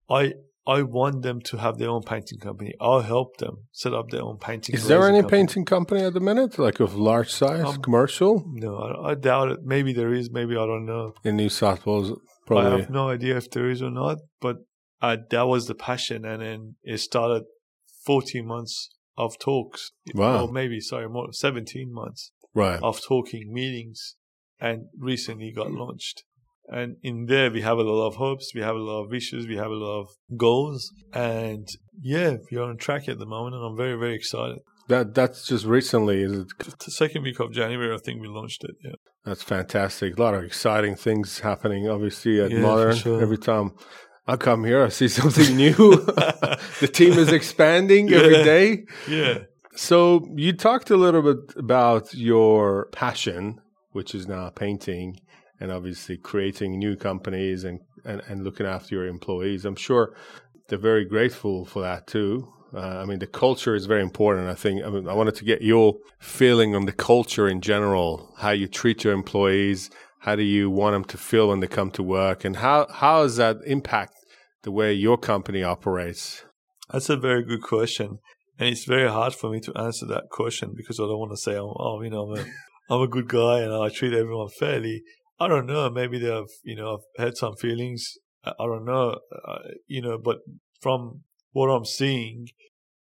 [0.09, 0.33] I
[0.65, 2.73] I want them to have their own painting company.
[2.79, 4.75] I'll help them set up their own painting.
[4.75, 5.37] Is there any company.
[5.37, 9.49] painting company at the minute, like of large size, Um, commercial No, I, I doubt
[9.51, 9.59] it.
[9.63, 10.31] Maybe there is.
[10.31, 11.13] Maybe I don't know.
[11.23, 12.17] in New South Wales?
[12.45, 12.71] Probably.
[12.71, 14.19] I have no idea if there is or not.
[14.39, 14.57] But
[15.01, 17.43] uh, that was the passion, and then it started
[18.05, 19.91] 14 months of talks.
[20.13, 20.45] Wow.
[20.45, 22.31] Or maybe sorry, more 17 months.
[22.55, 22.79] Right.
[22.83, 24.15] of talking meetings
[24.59, 26.23] and recently got launched.
[26.67, 29.47] And in there, we have a lot of hopes, we have a lot of wishes,
[29.47, 30.91] we have a lot of goals.
[31.13, 31.67] And
[32.01, 34.59] yeah, we are on track at the moment, and I'm very, very excited.
[34.87, 36.21] That that's just recently.
[36.23, 36.47] Is it?
[36.59, 38.71] The second week of January, I think we launched it.
[38.83, 38.95] Yeah.
[39.25, 40.17] That's fantastic.
[40.17, 41.87] A lot of exciting things happening.
[41.87, 42.95] Obviously at Yeah, Modern.
[42.95, 43.21] sure.
[43.21, 43.71] Every time
[44.27, 45.73] I come here, I see something new.
[46.81, 48.43] the team is expanding every Yeah.
[48.43, 48.83] day.
[49.09, 49.37] Yeah.
[49.75, 53.59] So you talked a little bit about your passion,
[53.91, 55.19] which is now painting
[55.59, 59.65] and obviously creating new companies and, and, and looking after your employees.
[59.65, 60.15] I'm sure
[60.67, 62.51] they're very grateful for that too.
[62.73, 64.49] Uh, I mean, the culture is very important.
[64.49, 68.33] I think I, mean, I wanted to get your feeling on the culture in general,
[68.37, 71.91] how you treat your employees, how do you want them to feel when they come
[71.91, 74.13] to work, and how how does that impact
[74.63, 76.43] the way your company operates?
[76.91, 78.19] That's a very good question,
[78.57, 81.37] and it's very hard for me to answer that question because I don't want to
[81.37, 82.45] say, oh, oh you know, I'm a,
[82.89, 85.03] I'm a good guy and I treat everyone fairly.
[85.39, 85.89] I don't know.
[85.89, 88.17] Maybe they've, you know, I've had some feelings.
[88.43, 90.37] I, I don't know, uh, you know, but
[90.81, 92.47] from what I'm seeing,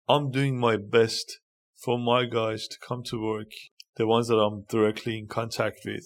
[0.09, 1.40] I'm doing my best
[1.77, 3.51] for my guys to come to work,
[3.97, 6.05] the ones that I'm directly in contact with,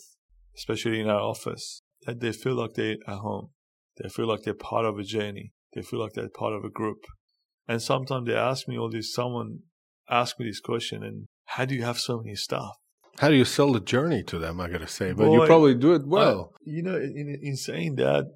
[0.57, 3.51] especially in our office, that they feel like they're at home.
[4.01, 5.53] They feel like they're part of a journey.
[5.75, 6.99] They feel like they're part of a group.
[7.67, 9.61] And sometimes they ask me all this, someone
[10.09, 12.75] asked me this question, and how do you have so many staff?
[13.19, 14.61] How do you sell the journey to them?
[14.61, 16.53] I gotta say, but Boy, you probably do it well.
[16.55, 18.27] I, you know, in, in saying that,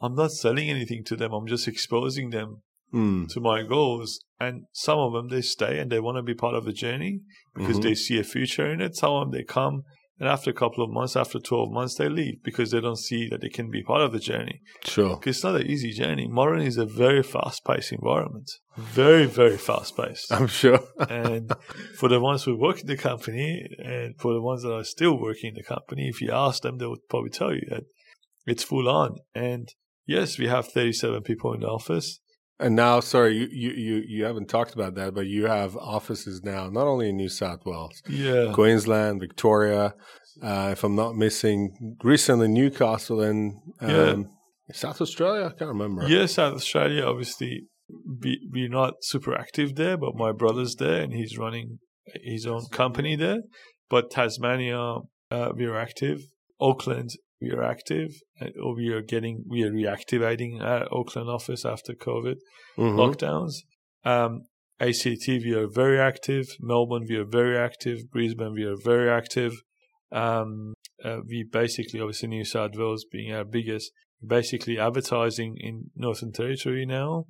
[0.00, 1.32] I'm not selling anything to them.
[1.32, 3.28] I'm just exposing them Mm.
[3.30, 4.20] to my goals.
[4.38, 7.22] And some of them, they stay and they want to be part of the journey
[7.52, 7.82] because Mhm.
[7.82, 8.94] they see a future in it.
[8.94, 9.82] Some of them, they come
[10.20, 13.28] and after a couple of months, after 12 months, they leave because they don't see
[13.28, 14.60] that they can be part of the journey.
[14.84, 15.16] Sure.
[15.16, 16.28] Because it's not an easy journey.
[16.28, 18.48] Modern is a very fast paced environment.
[18.76, 20.32] Very, very fast paced.
[20.32, 20.80] I'm sure.
[21.08, 21.52] and
[21.98, 25.20] for the ones who work in the company and for the ones that are still
[25.20, 27.82] working in the company, if you ask them, they would probably tell you that
[28.46, 29.16] it's full on.
[29.34, 29.68] And
[30.06, 32.20] yes, we have 37 people in the office.
[32.60, 36.42] And now, sorry, you, you, you, you haven't talked about that, but you have offices
[36.44, 38.52] now, not only in New South Wales, Yeah.
[38.52, 39.94] Queensland, Victoria,
[40.42, 44.14] uh, if I'm not missing, recently Newcastle and um, Yeah.
[44.72, 45.46] South Australia.
[45.46, 46.06] I can't remember.
[46.08, 47.66] Yes, South Australia, obviously,
[48.22, 51.78] we, we're not super active there, but my brother's there and he's running
[52.22, 53.40] his own company there.
[53.90, 54.98] But Tasmania,
[55.30, 56.20] uh, we're active.
[56.60, 57.10] Auckland,
[57.44, 58.10] we are active.
[58.40, 62.36] Uh, or we are getting, we are reactivating our Auckland office after COVID
[62.76, 62.96] Mhm.
[63.02, 63.54] lockdowns.
[64.04, 64.32] Um,
[64.80, 66.46] ACT, we are very active.
[66.60, 67.98] Melbourne, we are very active.
[68.10, 69.52] Brisbane, we are very active.
[70.10, 73.92] Um, uh, we basically, obviously, New South Wales being our biggest,
[74.26, 77.26] basically advertising in Northern Territory now.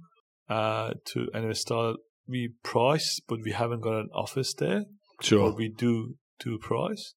[0.49, 1.97] Uh, to and we start
[2.27, 4.85] we price, but we haven't got an office there.
[5.23, 5.49] Sure.
[5.51, 7.15] But we do do price,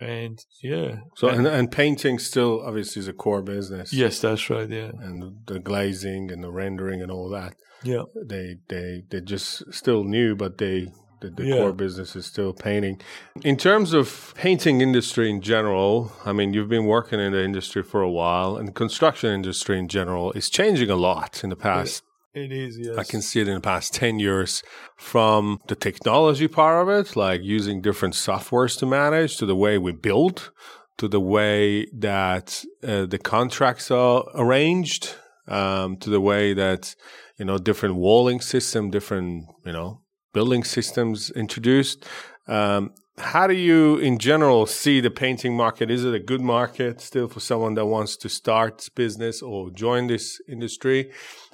[0.00, 1.00] and yeah.
[1.16, 3.92] So, and, and painting still obviously is a core business.
[3.92, 4.68] yes, that's right.
[4.68, 7.54] Yeah, And the glazing and the rendering and all that.
[7.84, 10.88] yeah, They, they, they're just still new, but they,
[11.20, 11.56] the, the Yeah.
[11.58, 13.00] core business is still painting.
[13.42, 17.82] In terms of painting industry in general, I mean, you've been working in the industry
[17.82, 21.56] for a while, and the construction industry in general is changing a lot in the
[21.56, 22.02] past.
[22.34, 22.78] It is.
[22.78, 24.62] Yes, I can see it in the past 10 years
[24.96, 29.78] from the technology part of it, like using different softwares to manage, to the way
[29.78, 30.50] we build,
[30.98, 35.14] to the way that uh, the contracts are arranged,
[35.48, 36.94] um, to the way that,
[37.38, 42.06] you know, different walling system, different, you know, building systems introduced.
[42.46, 45.90] Um, how do you, in general, see the painting market?
[45.90, 50.06] Is it a good market still for someone that wants to start business or join
[50.06, 51.10] this industry?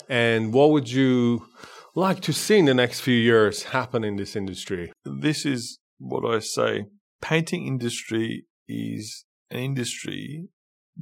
[0.09, 1.47] And what would you
[1.95, 4.93] like to see in the next few years happen in this industry?
[5.05, 6.87] this is what I say.
[7.23, 10.49] Painting industry is an industry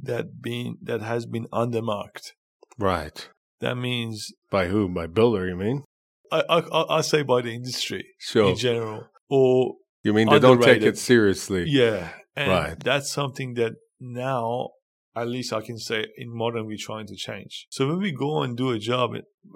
[0.01, 2.31] that been that has been undermarked.
[2.77, 3.29] Right.
[3.61, 4.87] That means By who?
[4.89, 5.83] By builder, you mean?
[6.31, 8.49] I I I- say by the industry Sure.
[8.51, 11.65] in general, or You mean they don't take it seriously?
[11.67, 12.79] yeah, and Right.
[12.79, 14.69] that's something that now.
[15.15, 17.67] At least I can say in modern we're trying to change.
[17.69, 19.11] So when we go and do a job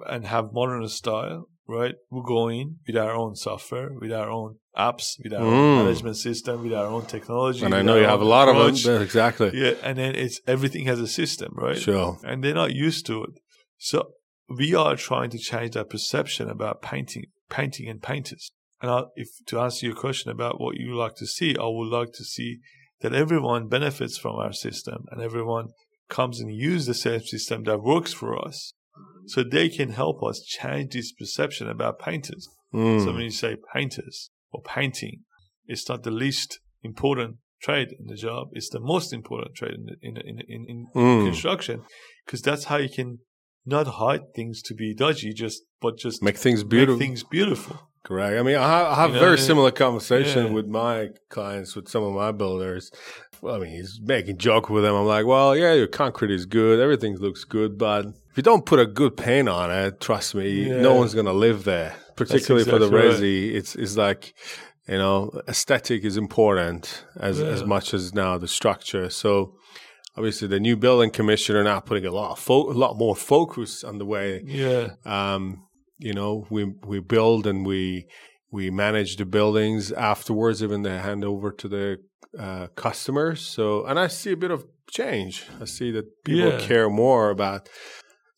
[0.08, 1.94] and have modern style, right?
[2.10, 5.52] We go in with our own software, with our own apps, with our Mm.
[5.52, 7.64] own management system, with our own technology.
[7.64, 8.78] And I know you have a lot approach.
[8.84, 9.02] of them.
[9.02, 9.50] Exactly.
[9.54, 11.78] Yeah, and then it's everything has a system, right?
[11.78, 12.18] Sure.
[12.24, 13.34] And they're not used to it.
[13.78, 13.98] So
[14.48, 18.50] we are trying to change that perception about painting, painting and painters.
[18.82, 21.90] And I, if to answer your question about what you like to see, I would
[21.90, 22.58] like to see
[23.00, 25.68] that everyone benefits from our system and everyone
[26.08, 28.72] comes and use the same system that works for us,
[29.26, 32.48] so they can help us change this perception about painters.
[32.74, 33.04] Mm.
[33.04, 35.20] So when you say painters or painting,
[35.66, 38.48] it's not the least important trade in the job.
[38.52, 41.26] It's the most important trade in in in, in, in Mm.
[41.26, 41.82] construction
[42.24, 43.18] because that's how you can
[43.66, 47.76] not hide things to be dodgy, just but just Make things make things beautiful.
[48.02, 48.38] Correct.
[48.38, 50.52] I mean, I have, I have You know, very similar conversation yeah.
[50.52, 52.90] with my clients, with some of my builders.
[53.42, 54.94] Well, I mean, he's making joke with them.
[54.94, 58.64] I'm like, well, yeah, your concrete is good, everything looks good, but if you don't
[58.66, 60.80] put a good paint on it, trust me, Yeah.
[60.80, 61.94] no one's gonna live there.
[62.16, 63.20] Particularly for the exactly right.
[63.20, 64.34] resi, it's it's like,
[64.88, 69.10] you know, aesthetic is important as as much as now the structure.
[69.10, 69.54] So.
[70.16, 73.84] Obviously, the new building commissioner now putting a lot of fo- a lot more focus
[73.84, 75.62] on the way Yeah, um,
[76.00, 78.06] you know, we we build and we
[78.50, 81.98] we manage the buildings afterwards, even they hand over to the
[82.38, 83.40] uh, customers.
[83.40, 85.46] So, and I see a bit of change.
[85.60, 86.58] I see that people Yeah.
[86.68, 87.68] care more about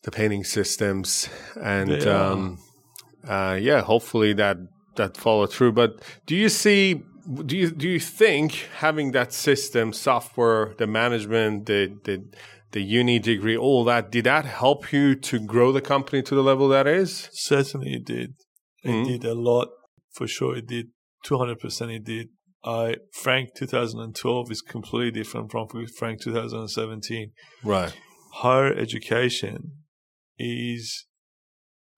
[0.03, 2.57] the painting systems, and um,
[3.27, 4.57] uh, yeah, hopefully that
[4.95, 5.73] that follow through.
[5.73, 5.89] But
[6.27, 7.01] do you see?
[7.45, 12.25] Do you do you think having that system, software, the management, the the
[12.73, 16.43] the uni degree, all that, did that help you to grow the company to the
[16.43, 17.29] level that is?
[17.31, 18.33] Certainly it did.
[18.83, 19.07] It Mhm.
[19.07, 19.69] did a lot.
[20.11, 20.87] For sure it did.
[21.25, 22.27] 200% it did.
[22.63, 25.67] I Frank 2012 is completely different from
[25.97, 27.31] Frank 2017.
[27.63, 27.93] Right.
[28.33, 29.83] Higher education
[30.37, 31.05] is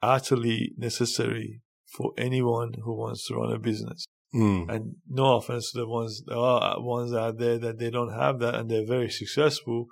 [0.02, 1.62] utterly necessary
[1.96, 4.06] for anyone who wants to run a business.
[4.34, 4.70] Mm.
[4.70, 8.40] And no offense to the ones there are ones out there that they don't have
[8.40, 9.88] that and they're very successful.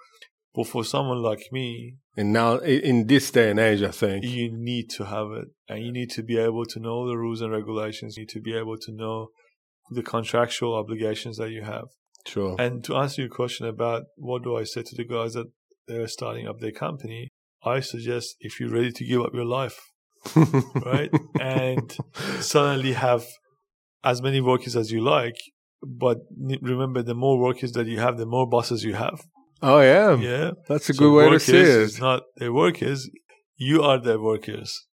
[0.56, 4.24] But for someone like me, And now, in this day and age, I think.
[4.24, 7.42] you need to have it and you need to be able to know the rules
[7.42, 8.18] and regulations.
[8.18, 9.30] You need to be able to know
[9.90, 11.86] the contractual obligations that you have.
[12.28, 12.56] Sure.
[12.60, 15.48] And to answer your question about what do I say to the guys that
[15.88, 17.30] they're starting up their company,
[17.66, 19.80] I suggest if you're ready to give up your life,
[20.86, 21.12] right?
[21.40, 21.98] and
[22.40, 23.26] suddenly have
[24.04, 25.38] as many workers as you like,
[25.82, 26.20] but
[26.62, 29.22] remember the more workers that you have, the more bosses you have.
[29.64, 30.16] Oh, yeah.
[30.18, 30.52] Yeah.
[30.68, 32.00] That's a So good way to see it.
[32.00, 33.10] not their workers,
[33.58, 34.86] you are their workers.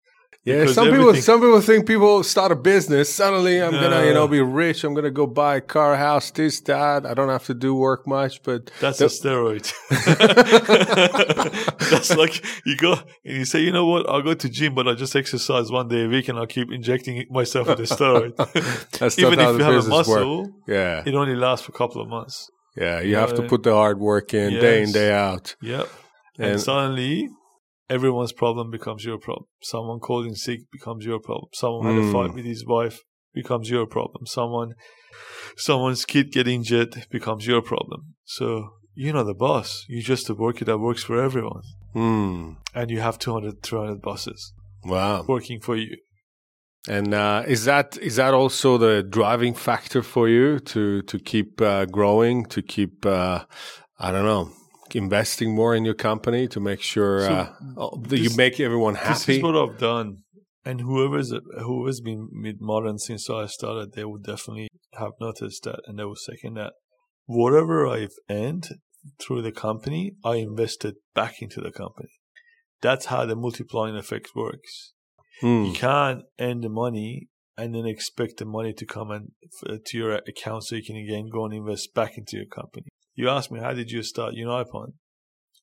[0.42, 3.14] Yeah, because some people some people think people start a business.
[3.14, 4.84] Suddenly, I'm gonna you know be rich.
[4.84, 7.04] I'm gonna go buy a car, house, this, that.
[7.04, 9.70] I don't have to do work much, but That's a steroid.
[11.90, 12.92] That's like you go
[13.24, 14.08] and you say, you know what?
[14.08, 16.72] I'll go to gym, but I'll just exercise one day a week, and I'll keep
[16.72, 18.34] injecting myself with a steroid.
[18.98, 20.06] that's Even if you have a business work.
[20.06, 22.50] muscle, Yeah, it only lasts for a couple of months.
[22.81, 23.01] Yeah.
[23.01, 25.55] You have to put the hard work in day in day out.
[25.62, 25.87] Yep.
[26.39, 27.28] And, And suddenly,
[27.97, 29.47] everyone's problem becomes your problem.
[29.62, 31.49] Someone called in sick becomes your problem.
[31.53, 32.12] Someone had a Mm.
[32.12, 32.97] fight with his wife
[33.35, 34.22] becomes your problem.
[34.26, 34.70] Someone,
[35.57, 38.14] someone's kid get injured becomes your problem.
[38.24, 39.85] So you're not the boss.
[39.89, 41.62] You're just a worker that works for everyone.
[41.93, 44.53] hmm, And you have 200, 300 bosses
[44.85, 45.24] wow.
[45.26, 45.97] working for you.
[46.89, 51.61] And uh, is that is that also the driving factor for you to to keep
[51.61, 53.45] uh, growing, to keep uh,
[53.99, 54.51] I don't know,
[54.95, 58.95] investing more in your company to make sure So uh, oh, that you make everyone
[58.95, 59.12] happy?
[59.12, 60.18] This is what I've done.
[60.64, 65.81] And whoever's whoever's been with modern since I started, they would definitely have noticed that,
[65.87, 66.72] and they will second that.
[67.26, 68.68] Whatever I've earned
[69.18, 72.11] through the company, I invested back into the company.
[72.83, 74.93] That's how the multiplying effect works.
[75.41, 75.64] Hmm.
[75.64, 79.99] You can't earn the money and then expect the money to come in f- to
[79.99, 82.86] your account so you can again go and invest back into your company.
[83.14, 84.93] You ask me, how did you start Unipon?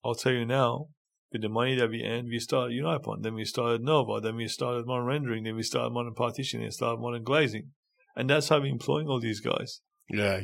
[0.03, 0.87] I'll tell you now,
[1.31, 4.47] with the money that we earned, we started Unipon, then we started Nova, then we
[4.47, 7.71] started Modern Rendering, then we started Modern Partitioning, and started Modern Glazing.
[8.15, 9.81] And that's how we're employing all these guys.
[10.09, 10.39] Yeah,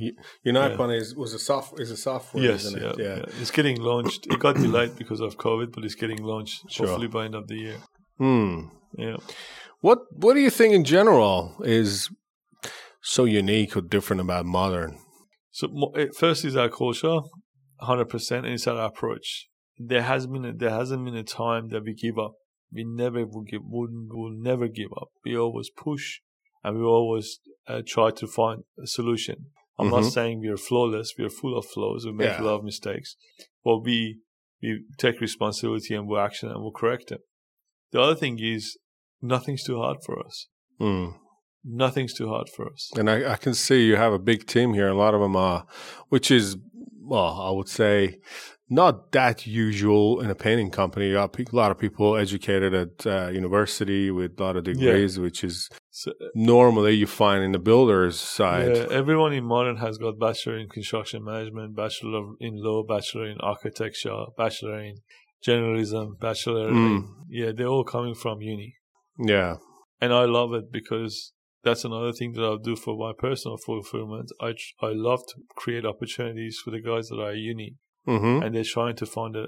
[0.46, 2.44] Unipon is was a soft is a software.
[2.44, 3.00] yes, isn't yeah, it?
[3.00, 3.26] yeah.
[3.42, 4.28] It's getting launched.
[4.28, 6.86] It got delayed because of COVID, but it's getting launched Sure.
[6.86, 7.78] hopefully by end of the year.
[8.18, 8.68] Hmm.
[8.97, 9.18] Yeah.
[9.82, 12.09] What What do you think in general is
[13.01, 14.97] so unique or different about modern?
[15.51, 17.20] So it- first is our culture,
[17.80, 19.47] hundred percent, and it's our approach.
[19.78, 22.34] There has been a, there hasn't been a time that we give up.
[22.72, 25.09] We never will give will will never give up.
[25.26, 26.20] We always push,
[26.64, 29.38] and we always uh, try to find a solution.
[29.80, 30.11] I'm not Mhm.
[30.11, 31.16] saying we are flawless.
[31.18, 32.05] We are full of flaws.
[32.05, 32.41] We make Yeah.
[32.43, 33.16] a lot of mistakes,
[33.66, 34.20] but we
[34.61, 37.20] we take responsibility and we action and we'll correct them.
[37.94, 38.78] The other thing is
[39.22, 40.48] nothing's too hard for us.
[40.80, 41.10] Hmm.
[41.64, 42.91] Nothing's too hard for us.
[42.98, 44.89] And I, I can see you have a big team here.
[44.89, 45.66] A lot of them are,
[46.10, 46.58] which is,
[47.02, 48.20] well, I would say,
[48.70, 51.08] not that usual in a painting company.
[51.10, 54.64] You got pe- a lot of people educated at uh, university with a lot of
[54.64, 58.76] degrees, which is So, normally you find in the builders side.
[58.76, 63.38] Yeah, everyone in modern has got bachelor in construction management, bachelor in law, bachelor in
[63.39, 64.96] architecture, bachelor in
[65.44, 66.72] journalism, bachelor.
[66.72, 67.08] Mm.
[67.30, 68.76] Yeah, they're all coming from uni,
[69.20, 69.56] Yeah.
[70.02, 71.34] and I love it because
[71.64, 74.32] that's another thing that I'll do for my personal fulfillment.
[74.41, 77.76] I I love to create opportunities for the guys that are at uni
[78.06, 79.48] hmm and they're trying to find a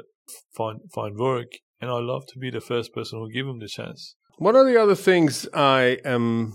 [0.57, 1.49] find find work,
[1.81, 4.15] and I love to be the first person who give them the chance.
[4.37, 6.53] One of the other things I am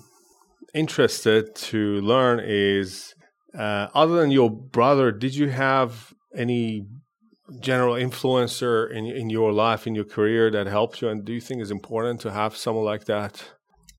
[0.75, 3.15] interested to learn is,
[3.59, 6.87] uh, other than your brother, did you have any
[7.61, 11.09] general influencer in in your life, in your career that helped you?
[11.09, 13.53] And do you think it's important to have someone like that?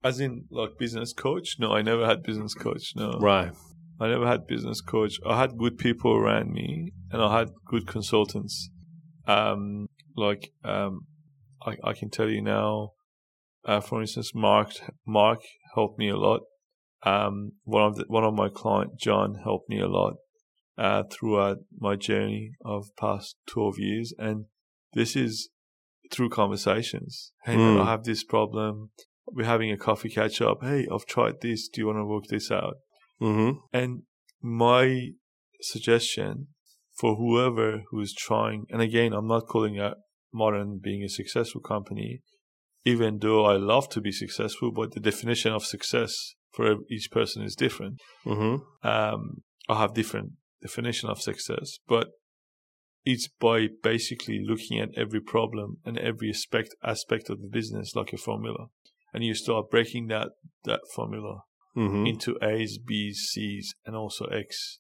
[0.04, 1.58] As in, like business coach?
[1.60, 2.94] No, I never had business coach.
[2.96, 3.52] No, Right.
[4.00, 5.20] I never had business coach.
[5.24, 8.72] I had good people around me, and I had good consultants.
[9.28, 11.02] Um, like um,
[11.64, 12.94] I, I can tell you now,
[13.64, 14.70] Uh, for instance, Mark
[15.06, 15.42] Mark
[15.76, 16.42] helped me a lot.
[17.04, 20.14] Um, one of the, one of my client John helped me a lot
[20.78, 24.46] uh, throughout my journey of past twelve years, and
[24.94, 25.50] this is
[26.12, 27.32] through conversations.
[27.46, 27.82] Hey, man, Mm.
[27.82, 28.92] I have this problem.
[29.28, 30.60] We're having a coffee catch up.
[30.62, 31.70] Hey, I've tried this.
[31.70, 32.76] Do you want to work this out?
[33.22, 33.60] Mm-hmm.
[33.72, 34.04] And
[34.42, 35.12] my
[35.62, 36.48] suggestion
[37.00, 39.98] for whoever who's trying, and again, I'm not calling out
[40.34, 42.22] Modern being a successful company,
[42.86, 47.44] even though I love to be successful, but the definition of success for each person
[47.44, 48.00] is different.
[48.26, 48.88] Mm-hmm.
[48.88, 52.10] Um, I have different definition of success, but
[53.04, 58.14] it's by basically looking at every problem and every aspect aspect of the business like
[58.14, 58.68] a formula,
[59.14, 60.30] and you start breaking that
[60.66, 61.44] that formula
[61.74, 62.06] Mm-hmm.
[62.06, 64.80] into A's, B's, C's, and also X,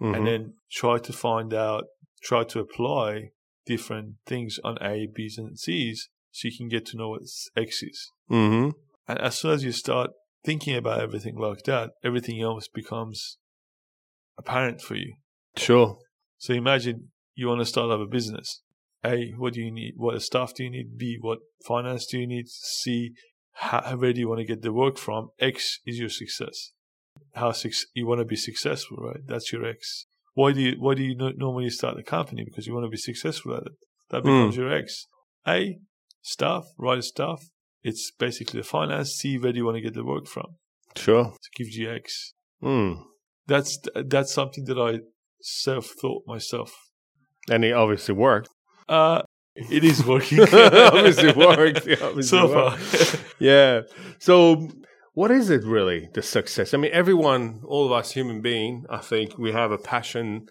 [0.00, 0.16] Mhm.
[0.16, 1.84] and then try to find out,
[2.20, 3.30] try to apply
[3.64, 7.22] different things on A, B's, and C's so you can get to know what
[7.56, 8.10] X is.
[8.28, 8.70] Mm-hmm.
[9.06, 10.10] And as soon as you start
[10.44, 13.38] thinking about everything like that, everything else becomes
[14.36, 15.14] apparent for you.
[15.56, 15.98] Sure.
[16.38, 18.62] So imagine you want to start up a business.
[19.04, 19.94] A, what do you need?
[19.96, 20.96] What staff do you need?
[20.96, 22.48] B, what finance do you need?
[22.48, 23.12] C,
[23.54, 25.30] how, where do you want to get the work from?
[25.38, 26.72] X is your success.
[27.34, 29.20] How suc you want to be successful, right?
[29.26, 30.06] That's your X.
[30.34, 32.44] Why do you why do you no- normally start a company?
[32.44, 33.72] Because you want to be successful at it.
[34.10, 35.06] That becomes your X.
[35.46, 35.78] A,
[36.22, 37.50] staff, right staff.
[37.82, 39.12] It's basically the finance.
[39.12, 40.56] C, where do you want to get the work from?
[40.96, 41.34] Sure.
[41.34, 42.34] It gives you X.
[42.62, 43.02] Mm.
[43.46, 45.00] That's that's something that I
[45.42, 46.72] self thought myself.
[47.50, 48.48] And it obviously worked.
[48.88, 49.22] Uh,
[49.54, 50.40] it is working.
[50.52, 51.86] obviously worked.
[51.86, 52.80] Yeah, obviously so worked.
[52.82, 53.20] far.
[53.38, 53.80] Yeah.
[54.18, 54.68] So,
[55.14, 56.72] what is it really, the success?
[56.72, 60.46] I mean, everyone, all of us human being, I think we have a passion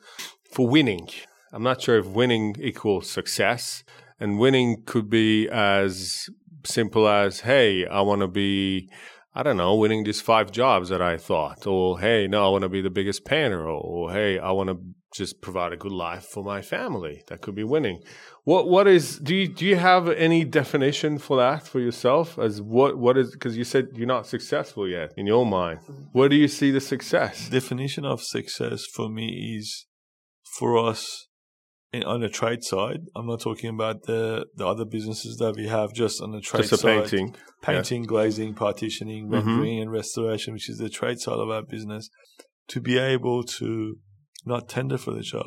[0.54, 1.08] for winning.
[1.52, 3.84] I'm not sure if winning equals success.
[4.20, 6.30] And winning could be as
[6.64, 8.88] simple as, hey, I want to be,
[9.34, 11.66] I don't know, winning these five jobs that I thought.
[11.66, 13.62] Or, hey, no, I want to be the biggest painter.
[13.62, 14.80] Or, oh, or hey, I want to
[15.14, 17.24] just provide a good life for my family.
[17.28, 18.02] That could be winning.
[18.44, 22.62] What what is do you do you have any definition for that for yourself as
[22.62, 25.80] what what is because you said you're not successful yet in your mind.
[26.12, 27.50] Where do you see the success?
[27.50, 29.86] Definition of success for me is
[30.58, 31.28] for us
[31.94, 33.02] on the trade side.
[33.16, 36.64] I'm not talking about the the other businesses that we have just on the trade
[36.68, 37.04] Just side.
[37.04, 37.36] painting.
[37.62, 39.34] painting, glazing, partitioning, Mhm.
[39.34, 42.10] rendering, and restoration, which is the trade side of our business,
[42.70, 43.98] to be able to
[44.46, 45.46] not tender for the job,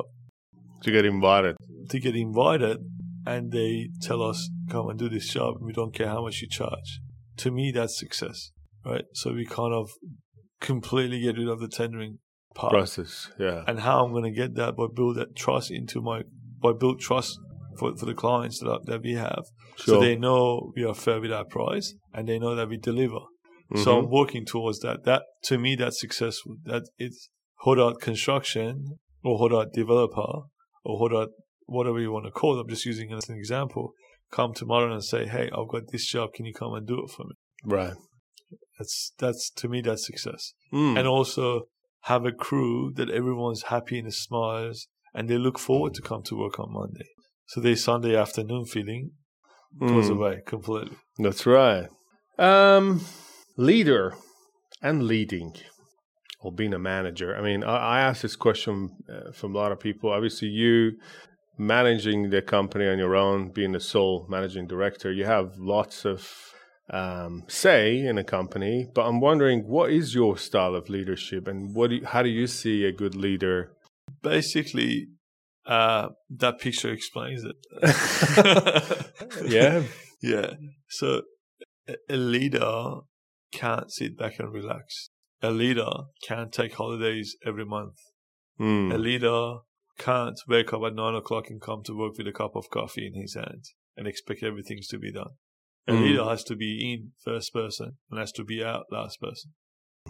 [0.83, 1.57] To get invited.
[1.89, 2.77] to get invited,
[3.25, 6.41] and they tell us, come and do this job, and we don't care how much
[6.41, 7.01] you charge.
[7.37, 8.51] To me, that's success,
[8.85, 9.03] right?
[9.13, 9.89] So we kind of
[10.61, 12.19] completely get rid of the tendering
[12.53, 12.71] part.
[12.71, 13.29] Process.
[13.37, 13.65] Yeah.
[13.67, 16.23] And how I'm going to get that by build that trust into my,
[16.61, 17.39] by build trust
[17.77, 19.43] for, for the clients that, that we have.
[19.77, 19.95] Sure.
[19.95, 23.19] So they know we are fair with our price and they know that we deliver.
[23.75, 24.09] So I'm Mhm.
[24.11, 25.03] working towards that.
[25.05, 26.57] That to me, that's successful.
[26.65, 27.29] That it's
[27.65, 30.43] Hodart construction or Hodart developer
[30.83, 31.29] or Hodart
[31.65, 32.61] whatever you want to call it.
[32.61, 33.93] I'm just using it as an example.
[34.31, 36.33] Come tomorrow and say, "Hey, I've got this job.
[36.35, 37.33] Can you come and do it for me?"
[37.63, 37.95] right.
[38.77, 40.53] That's that's to me that's success.
[40.71, 40.99] Mm.
[40.99, 41.63] And also
[42.01, 46.37] have a crew that everyone's happy and smiles and they look forward to come to
[46.37, 47.09] work on Monday.
[47.47, 49.11] So their Sunday afternoon feeling
[49.79, 50.15] goes Mm.
[50.15, 50.97] away completely.
[51.17, 51.87] That's right.
[52.37, 53.01] Um,
[53.57, 54.13] leader
[54.81, 55.53] and leading
[56.41, 57.35] or being a manager.
[57.35, 60.11] I mean, I, I asked this question uh, from a lot of people.
[60.11, 60.91] Obviously, you
[61.57, 66.29] managing the company on your own, being the sole managing director, you have lots of
[66.89, 68.87] um, say in a company.
[68.93, 72.29] But I'm wondering, what is your style of leadership, and what do you, how do
[72.29, 73.71] you see a good leader?
[74.21, 75.07] Basically,
[75.65, 77.55] uh, that picture explains it.
[79.45, 79.83] Yeah.
[80.21, 80.53] yeah.
[80.89, 81.21] So
[81.87, 82.99] a- a leader
[83.51, 85.09] can't sit back and relax.
[85.41, 85.89] A leader
[86.27, 87.97] can't take holidays every month.
[88.59, 88.99] A Mm.
[88.99, 89.57] leader
[89.97, 93.05] can't wake up at nine o'clock and come to work with a cup of coffee
[93.07, 93.63] in his hand
[93.97, 95.31] and expect everything to be done.
[95.87, 96.01] A Mm.
[96.01, 99.53] leader has to be in first person and has to be out last person.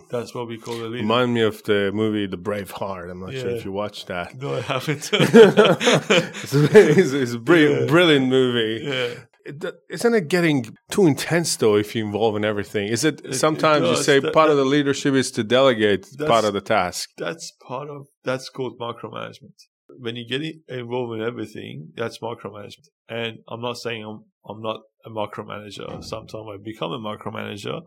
[0.10, 1.04] That's what we call a leader.
[1.04, 3.10] Remind me of the movie The Braveheart.
[3.10, 4.36] I'm not sure if you watched that.
[4.36, 5.10] no, I haven't.
[5.14, 7.88] it's, a, it's, it's a brilliant, Yeah.
[7.88, 8.86] brilliant movie.
[8.86, 9.14] yeah.
[9.48, 12.88] It, isn't it getting too intense though if you involve in everything?
[12.88, 16.46] Is it, it sometimes you say That- part of the leadership is to delegate part
[16.46, 17.10] of the task?
[17.18, 19.54] That's part of, that's called micromanagement.
[20.00, 22.88] When you get involved in everything, that's micromanagement.
[23.08, 26.04] And I'm not saying I'm, I'm not a micromanager.
[26.04, 27.82] Sometimes I become a micromanager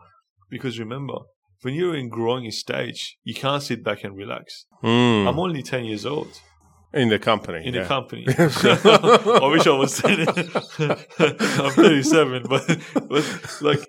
[0.49, 1.15] because remember,
[1.63, 4.67] when you're in growing stage, you can't sit back and relax.
[4.83, 5.29] Mm.
[5.29, 6.41] I'm only 10 years old
[6.93, 7.67] in the company.
[7.67, 7.83] in yeah.
[7.83, 8.25] the company.
[8.29, 10.29] I wish I was 10.
[11.19, 12.79] I'm 37, but,
[13.09, 13.81] but like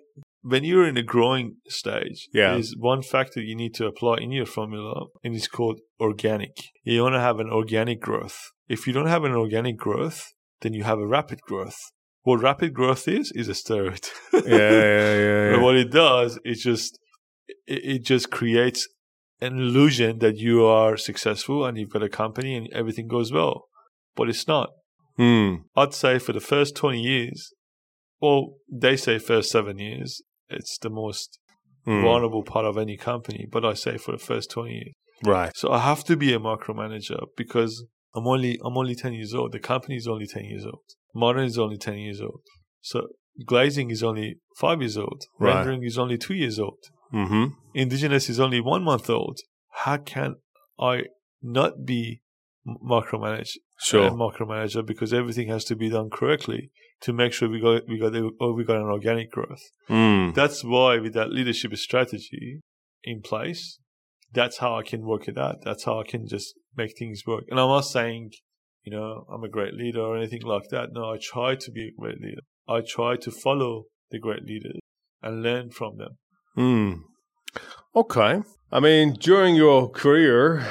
[0.42, 2.54] when you're in a growing stage, Yeah.
[2.54, 6.56] there's one factor you need to apply in your formula, and it's called organic.
[6.84, 8.38] You want to have an organic growth.
[8.68, 11.78] If you don't have an organic growth, then you have a rapid growth.
[12.24, 14.06] What rapid growth is is a steroid.
[14.34, 15.52] Yeah, yeah, yeah.
[15.56, 17.00] But what it does, it just
[17.68, 18.88] it, it just creates
[19.42, 23.66] an illusion that you are successful and you've got a company and everything goes well,
[24.16, 24.70] but it's not.
[25.18, 25.56] Hmm.
[25.76, 27.54] I'd say for the first twenty years,
[28.22, 31.40] well, they say first seven years, it's the most
[31.86, 32.02] Hmm.
[32.02, 33.46] vulnerable part of any company.
[33.50, 34.94] But I say for the first twenty years,
[35.26, 35.52] Right.
[35.56, 37.86] so I have to be a micromanager because
[38.16, 39.54] I'm only I'm only ten years old.
[39.54, 40.84] The company is only ten years old.
[41.16, 42.42] Modern is only ten years old.
[42.82, 43.08] So
[43.46, 45.24] glazing is only five years old.
[45.40, 45.56] Right.
[45.56, 46.80] Rendering is only two years old.
[47.14, 47.46] Mm-hmm.
[47.74, 49.40] Indigenous is only one month old.
[49.84, 50.36] How can
[50.80, 51.04] I
[51.42, 52.22] not be
[52.68, 53.52] micromanage
[53.82, 54.08] Sure.
[54.08, 56.70] a micromanager because everything has to be done correctly
[57.02, 59.62] to make sure we got we got the- oh, we got an organic growth.
[59.88, 60.32] Hmm.
[60.32, 62.60] That's why with that leadership strategy
[63.04, 63.80] in place,
[64.34, 65.62] that's how I can work it out.
[65.64, 67.46] That's how I can just make things work.
[67.50, 68.32] And I'm not saying,
[68.84, 70.90] you know, I'm a great leader or anything like that.
[70.92, 72.42] No, I try to be a great leader.
[72.68, 74.80] I try to follow the great leaders
[75.22, 76.18] and learn from them.
[76.60, 76.94] Hmm.
[77.96, 78.42] Okay.
[78.70, 80.68] I mean, during your career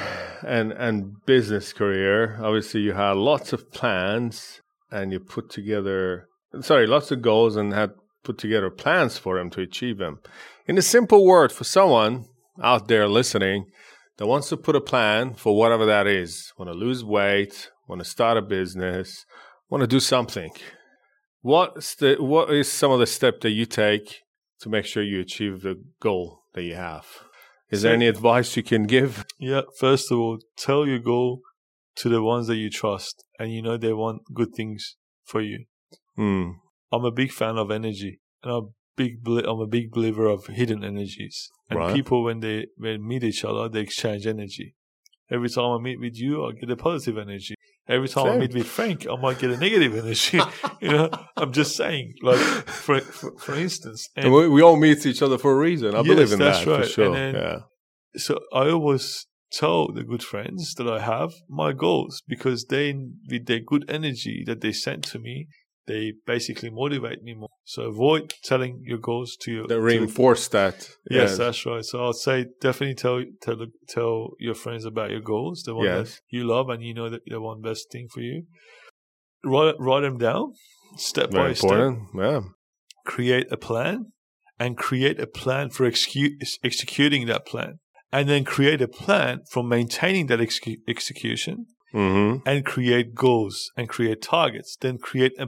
[0.47, 4.61] and and business career, obviously you had lots of plans
[4.91, 6.29] and you put together
[6.61, 10.19] sorry, lots of goals and had put together plans for them to achieve them.
[10.67, 12.27] In a simple word, for someone
[12.63, 13.65] out there listening
[14.19, 18.01] that wants to put a plan for whatever that is, want to lose weight, want
[18.01, 19.25] to start a business,
[19.71, 20.51] want to do something.
[21.41, 24.25] What's the what is some of the steps that you take
[24.61, 27.07] to make sure you achieve the goal that you have?
[27.71, 29.25] Is there any advice you can give?
[29.39, 31.41] Yeah, first of all, tell your goal
[31.97, 35.67] to the ones that you trust and you know they want good things for you.
[36.17, 36.53] Hmm.
[36.91, 39.19] I'm a big fan of energy, and I'm big.
[39.27, 41.51] I'm a big believer of hidden energies.
[41.69, 41.95] And Right.
[41.95, 44.75] people, when they when meet each other, they exchange energy.
[45.31, 47.55] Every time I meet with you, I get a positive energy.
[47.89, 50.39] Every time I meet with Frank, I might get a negative energy.
[50.81, 52.15] you know, I'm just saying.
[52.23, 55.95] Like for for, for instance, And we, we all meet each other for a reason.
[55.95, 56.89] I Yes, believe in that's that for right.
[56.89, 57.13] sure.
[57.15, 57.59] Then- yeah.
[58.17, 62.93] so I always tell the good friends that I have my goals because they,
[63.31, 65.49] with their good energy that they send to me,
[65.89, 66.03] they
[66.35, 67.49] basically motivate me more.
[67.65, 69.67] So avoid telling your goals to your.
[69.67, 70.77] To- reinforce that.
[71.11, 71.37] Yes, Yeah.
[71.45, 71.85] that's right.
[71.91, 72.37] So I'll say
[72.67, 73.57] definitely tell tell
[73.95, 74.15] tell
[74.47, 76.09] your friends about your goals, the one Yes.
[76.15, 78.39] that you love, and you know that the one best thing for you.
[79.45, 80.53] Write write them down,
[80.97, 81.99] step Very by step important.
[82.17, 82.41] Yeah.
[83.05, 83.97] create a plan
[84.59, 87.79] and create a plan for execu- executing that plan
[88.13, 92.47] and then create a plan for maintaining that execu- execution Mm-hmm.
[92.47, 95.47] and create goals and create targets then create a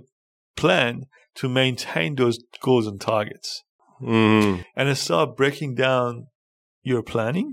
[0.60, 0.92] plan
[1.38, 2.36] to maintain those
[2.66, 3.50] goals and targets
[4.02, 4.62] Mm-hmm.
[4.76, 6.10] and start breaking down
[6.90, 7.48] your planning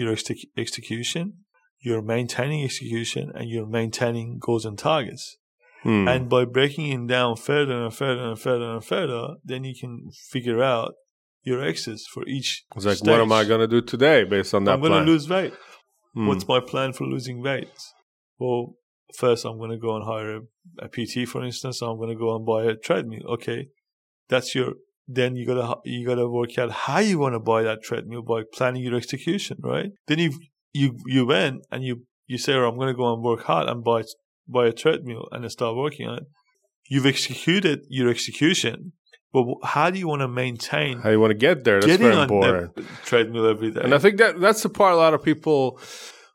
[0.00, 1.24] your exe- execution
[1.88, 5.24] your maintaining execution and your maintaining goals and targets
[5.82, 6.06] Hmm.
[6.12, 9.92] and by breaking it down further and further and further and further, then you can
[10.34, 10.90] figure out
[11.42, 12.48] your exits for each.
[12.76, 15.10] it's like, what am I going to do today based on that I'm going to
[15.12, 15.54] lose weight.
[16.14, 16.26] Hmm.
[16.28, 17.70] What's my plan for losing weight?
[18.38, 18.74] Well,
[19.22, 20.40] first I'm going to go and hire a,
[20.78, 21.82] a PT, for instance.
[21.82, 23.26] I'm going to go and buy a treadmill.
[23.34, 23.68] Okay,
[24.28, 24.74] that's your.
[25.12, 28.42] Then you gotta you gotta work out how you want to buy that treadmill by
[28.52, 29.90] planning your execution, right?
[30.06, 30.38] Then you
[30.72, 33.68] you you went and you you say, oh, I'm going to go and work hard
[33.68, 34.04] and buy
[34.46, 36.24] buy a treadmill and start working on it.
[36.88, 38.92] You've executed your execution,
[39.32, 41.80] but how do you want to maintain How you want to get there?
[41.80, 42.76] That's getting very on important.
[42.76, 43.80] the treadmill every day?
[43.82, 45.80] And I think that that's the part a lot of people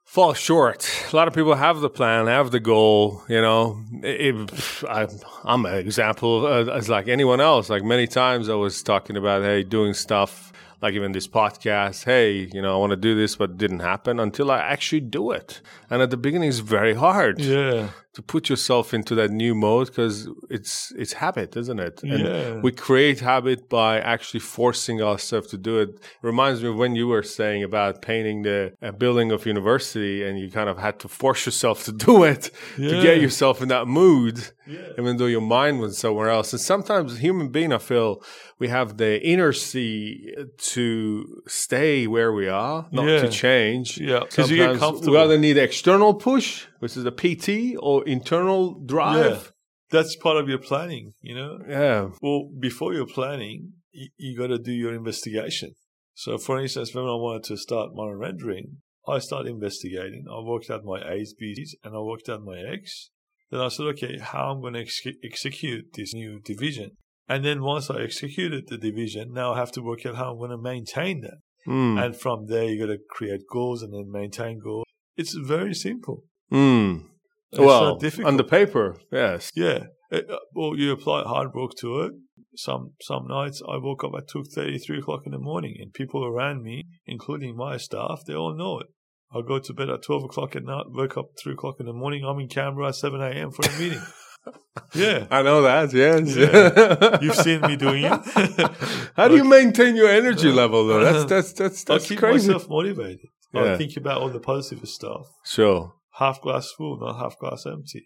[0.06, 0.89] fall short.
[1.12, 3.24] A lot of people have the plan, have the goal.
[3.28, 4.51] You know, It-
[4.88, 5.08] I,
[5.43, 7.70] I'm an example as like anyone else.
[7.70, 12.06] Like many times, I was talking about hey, doing stuff like even this podcast.
[12.06, 15.01] Hey, you know, I want to do this, but it didn't happen until I actually
[15.01, 15.62] do it.
[15.89, 19.88] And at the beginning, it's very hard yeah, to put yourself into that new mode
[19.88, 20.18] because
[20.49, 21.95] it's it's habit, isn't it?
[22.03, 22.61] And Yeah.
[22.66, 25.89] we create habit by actually forcing ourselves to do it.
[25.89, 25.99] it.
[26.32, 30.34] Reminds me of when you were saying about painting the uh, building of university, and
[30.41, 32.43] you kind of had to force yourself to do it
[32.78, 34.36] to get yourself in that mood,
[34.66, 36.49] yeah, even though your mind was somewhere else.
[36.55, 38.24] And sometimes, human being, I feel
[38.61, 40.34] we have the inercy
[40.74, 43.22] to stay where we are, not Yeah.
[43.22, 43.88] to change.
[44.11, 44.22] yeah.
[44.22, 45.13] Because you get comfortable.
[45.13, 49.53] we either need external push, which is a PT, or internal yeah, drive.
[49.89, 51.13] that's part of your planning.
[51.21, 52.09] You know, Yeah.
[52.21, 55.71] Well, before you're planning, you, you got to do your investigation.
[56.13, 60.26] So, for instance, when I wanted to start my rendering, I started investigating.
[60.32, 63.11] I worked out my A's, B's, and I worked out my X.
[63.51, 66.91] Then I said, okay, how I'm going to ex- execute this new division.
[67.28, 70.38] And then once I executed the division, now I have to work out how I'm
[70.38, 71.38] going to maintain that.
[71.67, 72.03] Mm.
[72.03, 74.86] And from there, you got to create goals and then maintain goals.
[75.17, 76.23] It's very simple.
[76.51, 77.03] Mm.
[77.51, 78.27] It's Well, difficult.
[78.27, 79.51] on the paper, yes.
[79.55, 79.85] yeah.
[80.11, 82.11] It- uh, well, you apply hard work to it.
[82.57, 85.93] Some some nights I woke up at two thirty, three o'clock in the morning, and
[85.93, 88.87] people around me, including my staff, they all know it.
[89.35, 91.93] I go to bed at twelve o'clock at night, wake up three o'clock in the
[91.93, 92.23] morning.
[92.23, 93.51] I'm in Canberra at seven a.m.
[93.51, 94.01] for a meeting.
[94.93, 96.35] yeah, I know that, yes.
[96.35, 97.17] Yeah.
[97.21, 98.11] you've seen me doing it.
[99.17, 101.03] How do you maintain your energy level though?
[101.03, 102.47] That's that's that's that's I keep crazy.
[102.47, 103.27] myself motivated.
[103.53, 103.73] Yeah.
[103.73, 105.27] I think about all the positive stuff.
[105.45, 105.93] Sure.
[106.20, 108.05] Half glass full, not half glass empty.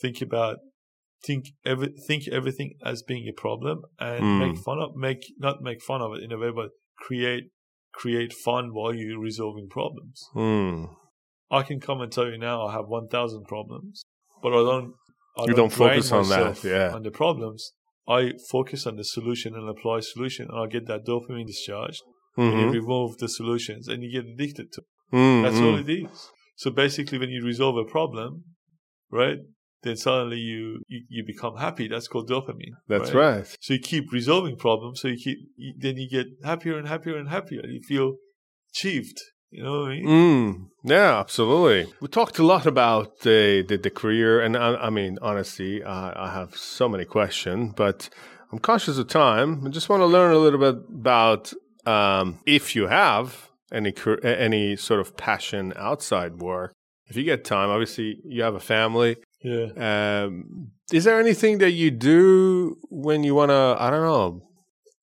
[0.00, 0.58] Think about
[1.24, 4.38] think every think everything as being a problem and Mm.
[4.38, 7.44] make fun of make not make fun of it in a way, but create
[7.92, 10.28] create fun while you're resolving problems.
[10.34, 10.94] Mm.
[11.50, 14.02] I can come and tell you now I have one thousand problems,
[14.42, 14.94] but I don't.
[15.36, 16.92] I You don't drain focus on that, yeah.
[16.94, 17.72] On the problems,
[18.08, 21.98] I focus on the solution and apply solution, and I get that dopamine discharge.
[22.36, 22.72] And you Mhm.
[22.72, 24.80] remove the solutions, and you get addicted to.
[24.82, 25.16] it.
[25.16, 26.30] Mm, That's all it is.
[26.58, 28.42] So basically, when you resolve a problem,
[29.12, 29.38] right,
[29.84, 31.86] then suddenly you you, you become happy.
[31.86, 32.74] That's called dopamine.
[32.88, 33.46] That's right.
[33.60, 35.00] So you keep resolving problems.
[35.00, 37.62] So you keep you, then you get happier and happier and happier.
[37.64, 38.16] You feel
[38.72, 39.18] achieved.
[39.50, 40.06] You know what I mean?
[40.06, 41.92] Mm, yeah, absolutely.
[42.00, 46.26] We talked a lot about the the, the career, and I, I mean, honestly, I,
[46.26, 48.08] I have so many questions, but
[48.50, 49.64] I'm conscious of time.
[49.64, 51.52] I just want to learn a little bit about
[51.86, 53.92] um, if you have any
[54.22, 56.72] any sort of passion outside work.
[57.06, 59.16] If you get time, obviously, you have a family.
[59.42, 60.24] Yeah.
[60.24, 63.76] Um, is there anything that you do when you want to?
[63.78, 64.42] I don't know.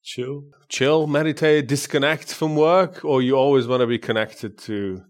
[0.03, 0.43] Chill.
[0.69, 5.01] Chill, meditate, disconnect from work, or you always want to be connected to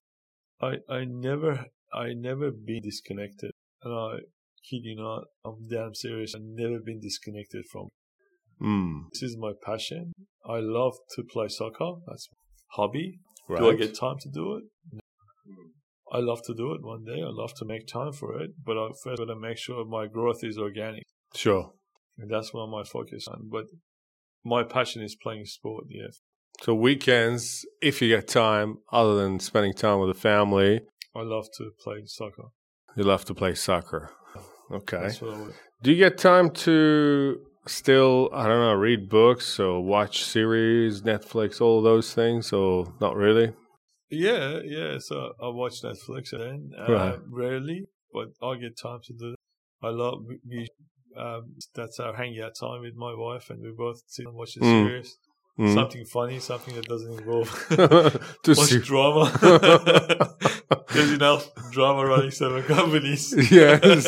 [0.61, 3.51] I I never I never been disconnected,
[3.83, 4.17] and I
[4.69, 6.33] kid you not, I'm damn serious.
[6.35, 7.89] I've never been disconnected from.
[8.61, 10.13] Mm, This is my passion.
[10.45, 11.95] I love to play soccer.
[12.07, 12.37] That's my
[12.77, 13.19] hobby.
[13.47, 13.59] Right.
[13.59, 14.63] Do I get time to do it?
[16.11, 17.21] I love to do it one day.
[17.21, 20.07] I love to make time for it, but I first got to make sure my
[20.07, 21.73] growth is organic, Sure.
[22.17, 23.49] and that's what my focus on.
[23.51, 23.65] But
[24.43, 25.85] my passion is playing sport.
[25.89, 26.07] Yeah,
[26.61, 30.81] So weekends, if you get time, other than spending time with the family,
[31.15, 32.45] I love to play soccer.
[32.95, 34.11] you love to play soccer.
[34.71, 34.97] Okay.
[35.01, 35.53] That's what I would.
[35.81, 41.61] Do you get time to still, I don't know, read books or watch series, Netflix,
[41.61, 42.53] all those things?
[42.53, 43.53] Or not really?
[44.09, 44.97] Yeah, yeah.
[44.99, 47.19] So I watch Netflix and then uh, Right.
[47.29, 49.29] rarely, but I get time to do.
[49.31, 49.39] It.
[49.83, 50.67] I love we-.
[51.17, 54.61] Um, that's our hangout time with my wife, and we both sit and watch the
[54.65, 54.85] Mm.
[54.87, 55.17] series.
[55.57, 55.73] Mm.
[55.73, 57.47] Something funny, something that doesn't involve
[58.47, 59.31] much drama.
[60.93, 63.33] There's enough drama running seven companies.
[63.49, 64.03] yes.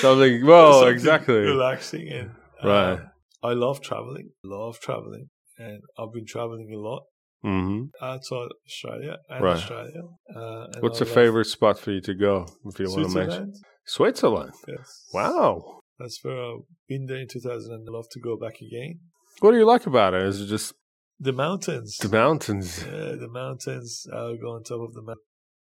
[0.00, 1.34] Something, well, Something exactly.
[1.36, 2.30] Relaxing and
[2.68, 3.00] uh, Right.
[3.42, 4.30] I love traveling.
[4.44, 7.02] Love traveling, and I've been traveling a lot
[7.42, 9.56] hmm outside Australia and Right.
[9.56, 10.02] Australia.
[10.34, 13.14] Uh, and What's I a favorite spot for you to go, if you want to
[13.14, 13.52] mention?
[13.54, 13.54] Switzerland.
[13.84, 14.52] Switzerland.
[14.68, 15.04] Yes.
[15.12, 15.80] Wow.
[15.98, 19.00] That's where I've been there in 2000 and I'd love to go back again.
[19.40, 20.22] What do you like about it?
[20.22, 20.74] Is it just
[21.20, 21.96] The mountains.
[21.98, 22.82] the mountains?
[22.84, 24.06] Yeah, the mountains.
[24.12, 25.22] I'll go on top of the mountain.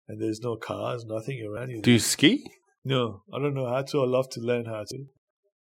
[0.08, 1.80] And there's no cars, nothing around you.
[1.80, 2.44] Do you ski?
[2.84, 4.02] No, I don't know how to.
[4.02, 4.98] I love to learn how to.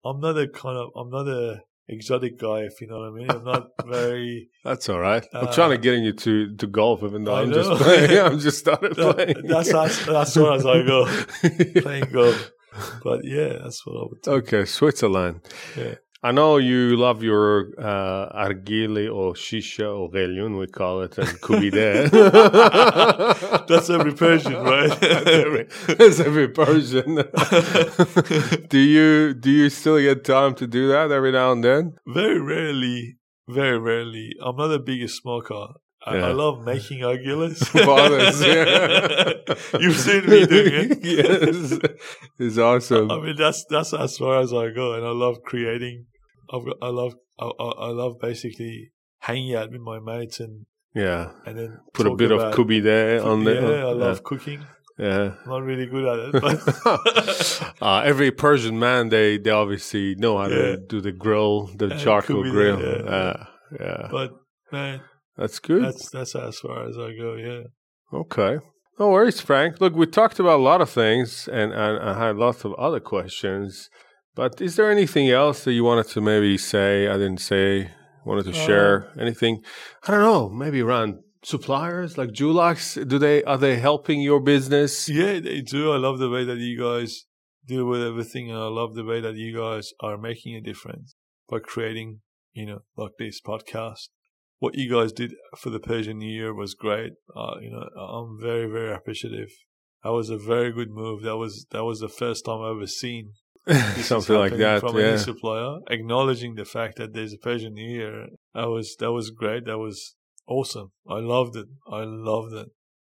[0.05, 3.11] I'm not a kind of, I'm not a exotic guy, if you know what I
[3.13, 3.31] mean.
[3.31, 5.25] I'm not very, That's all right.
[5.35, 7.57] I'm Uh, trying to get you to, to golf, even though I I'm know.
[7.63, 8.19] just playing.
[8.27, 9.35] I'm just started playing.
[9.47, 11.07] that's, as, that's far as I go,
[11.83, 12.51] playing golf.
[13.05, 14.31] But yeah, that's what I would do.
[14.33, 15.41] okay, Switzerland.
[15.77, 15.97] Yeah.
[16.25, 21.27] I know you love your uh, argile or shisha or gelion, we call it, and
[21.41, 22.11] kubide.
[23.67, 24.89] That's every Persian, right?
[25.01, 27.17] that's, every, that's every Persian.
[28.69, 31.95] do you do you still get time to do that every now and then?
[32.07, 33.17] Very rarely,
[33.49, 34.31] very rarely.
[34.41, 35.67] I'm not a big smoker.
[36.07, 36.29] I, Yeah.
[36.29, 37.63] I love making argulas.
[37.75, 39.79] Yeah.
[39.81, 40.99] You've seen me doing it.
[41.03, 41.79] yes,
[42.39, 43.11] it's awesome.
[43.11, 46.07] I mean, that's that's as far as I go, and I love creating.
[46.53, 51.31] I've got, I love I, I love basically hanging out with my mates and yeah,
[51.47, 53.63] and then put a bit of kubide on there.
[53.79, 53.87] Yeah.
[53.87, 54.67] I love cooking.
[54.99, 55.33] Yeah.
[55.45, 60.37] I'm not really good at it, but uh, every Persian man, they, they obviously know
[60.37, 60.57] how Yeah.
[60.57, 62.79] to do the grill, the Yeah, charcoal grill.
[62.79, 63.11] yeah.
[63.11, 63.45] Uh,
[63.81, 64.33] yeah, but
[64.71, 65.01] man,
[65.37, 65.83] that's good.
[65.83, 67.35] that's that's as far as I go.
[67.37, 67.63] Yeah.
[68.13, 68.59] okay.
[68.99, 69.81] No worries, Frank.
[69.81, 73.01] Look, we talked about a lot of things, and, and I had lots of other
[73.01, 73.89] questions.
[74.35, 77.07] But is there anything else that you wanted to maybe say?
[77.09, 77.91] I didn't say.
[78.25, 79.65] Wanted to Uh, share anything?
[80.07, 80.49] I don't know.
[80.49, 81.11] Maybe around
[81.43, 82.79] suppliers like Dulux.
[83.09, 85.09] Do they are they helping your business?
[85.09, 85.91] Yeah, they do.
[85.93, 87.27] I love the way that you guys
[87.67, 91.15] deal with everything, and I love the way that you guys are making a difference.
[91.51, 92.21] by creating,
[92.55, 94.09] you know, like this podcast.
[94.61, 97.13] What you guys did for the Persian New Year was great.
[97.37, 99.51] Uh, you know, I'm very, very appreciative.
[100.03, 101.23] That was a very good move.
[101.25, 103.25] That was that was the first time I've ever seen
[104.03, 104.81] something like that.
[104.81, 105.09] from yeah.
[105.09, 108.27] any supplier, acknowledging the fact that there's a Persian New Year.
[108.55, 109.67] That was that was great.
[109.67, 110.17] That was
[110.49, 110.93] awesome.
[111.09, 111.67] I loved it.
[111.91, 112.69] I loved it.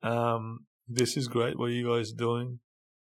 [0.02, 2.60] Um, this is great what you guys doing,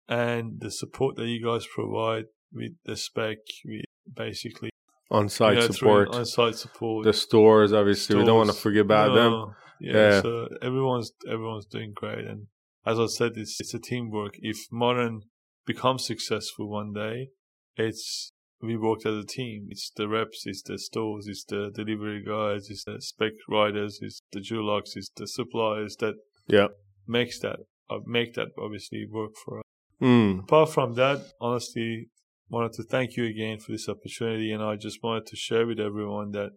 [0.09, 3.85] and the support that you guys provide with the spec, with
[4.15, 4.71] basically
[5.11, 7.05] On-site support, on-site support.
[7.05, 7.73] the stores.
[7.73, 9.55] Obviously, we don't want to forget about them.
[9.81, 10.23] Yeah, Yeah.
[10.23, 12.47] So everyone's everyone's doing great, and
[12.87, 14.37] as I said, it's it's a teamwork.
[14.39, 15.21] If Modern
[15.67, 17.29] becomes successful one day,
[17.77, 19.67] it's we worked as a team.
[19.69, 24.23] It's the reps, it's the stores, it's the delivery guys, it's the spec writers, it's
[24.33, 26.15] the Dulux, it's the suppliers that
[26.49, 26.69] Yeah.
[27.07, 29.65] makes that uh, make that obviously work for us.
[30.01, 30.41] Mm.
[30.41, 32.09] Apart from that, honestly,
[32.49, 35.79] wanted to thank you again for this opportunity, and I just wanted to share with
[35.79, 36.51] everyone that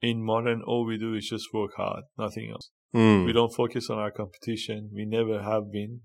[0.00, 2.70] in modern, all we do is just work hard, nothing else.
[2.94, 3.24] Mm.
[3.24, 4.90] We don't focus on our competition.
[4.92, 6.00] We never have been.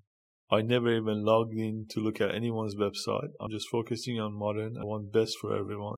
[0.49, 3.29] I never even logged in to look at anyone's website.
[3.41, 4.77] I'm just focusing on modern.
[4.77, 5.95] I want best for everyone.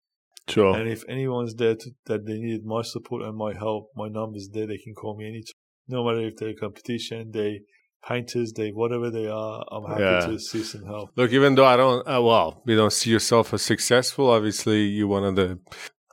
[0.48, 0.76] Sure.
[0.76, 4.50] And if anyone's there to, that they need my support and my help, my number's
[4.52, 4.66] there.
[4.66, 5.54] They can call me anytime.
[5.88, 7.60] No matter if they're competition, they
[8.08, 10.20] painters, they whatever they are, I'm happy Yeah.
[10.28, 11.10] to assist and help.
[11.16, 14.30] Look, even though I don't, uh, well, you don't see yourself as successful.
[14.32, 15.60] Obviously, you're one of the,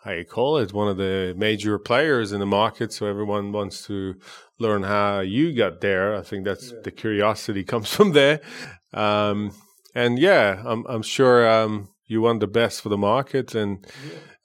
[0.06, 2.92] how you call it, one of the major players in the market.
[2.92, 4.14] So everyone wants to
[4.60, 6.14] learn how you got there.
[6.14, 8.40] I think that's the curiosity comes from there.
[8.94, 9.52] Um,
[9.94, 13.84] and yeah, I'm, I'm sure um, you want the best for the market, and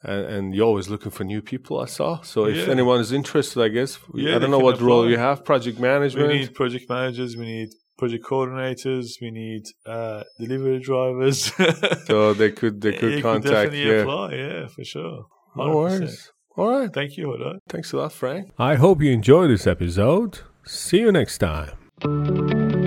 [0.03, 1.79] and, and you're always looking for new people.
[1.79, 2.21] I saw.
[2.21, 2.71] So if Yeah.
[2.75, 5.45] anyone is interested, I guess Yeah, I don't know what role you have.
[5.45, 6.27] Project management.
[6.27, 11.37] We need project managers, we need project coordinators, we need uh, delivery drivers.
[12.07, 13.71] so they could they could you contact.
[13.71, 14.01] definitely yeah.
[14.01, 15.19] apply, yeah, for sure.
[15.55, 15.73] No 100%.
[15.75, 16.31] worries.
[16.57, 16.93] All right.
[16.93, 17.59] Thank you, Huda.
[17.69, 18.51] Thanks a lot, Frank.
[18.57, 20.39] I hope you enjoyed this episode.
[20.65, 22.80] See you next time.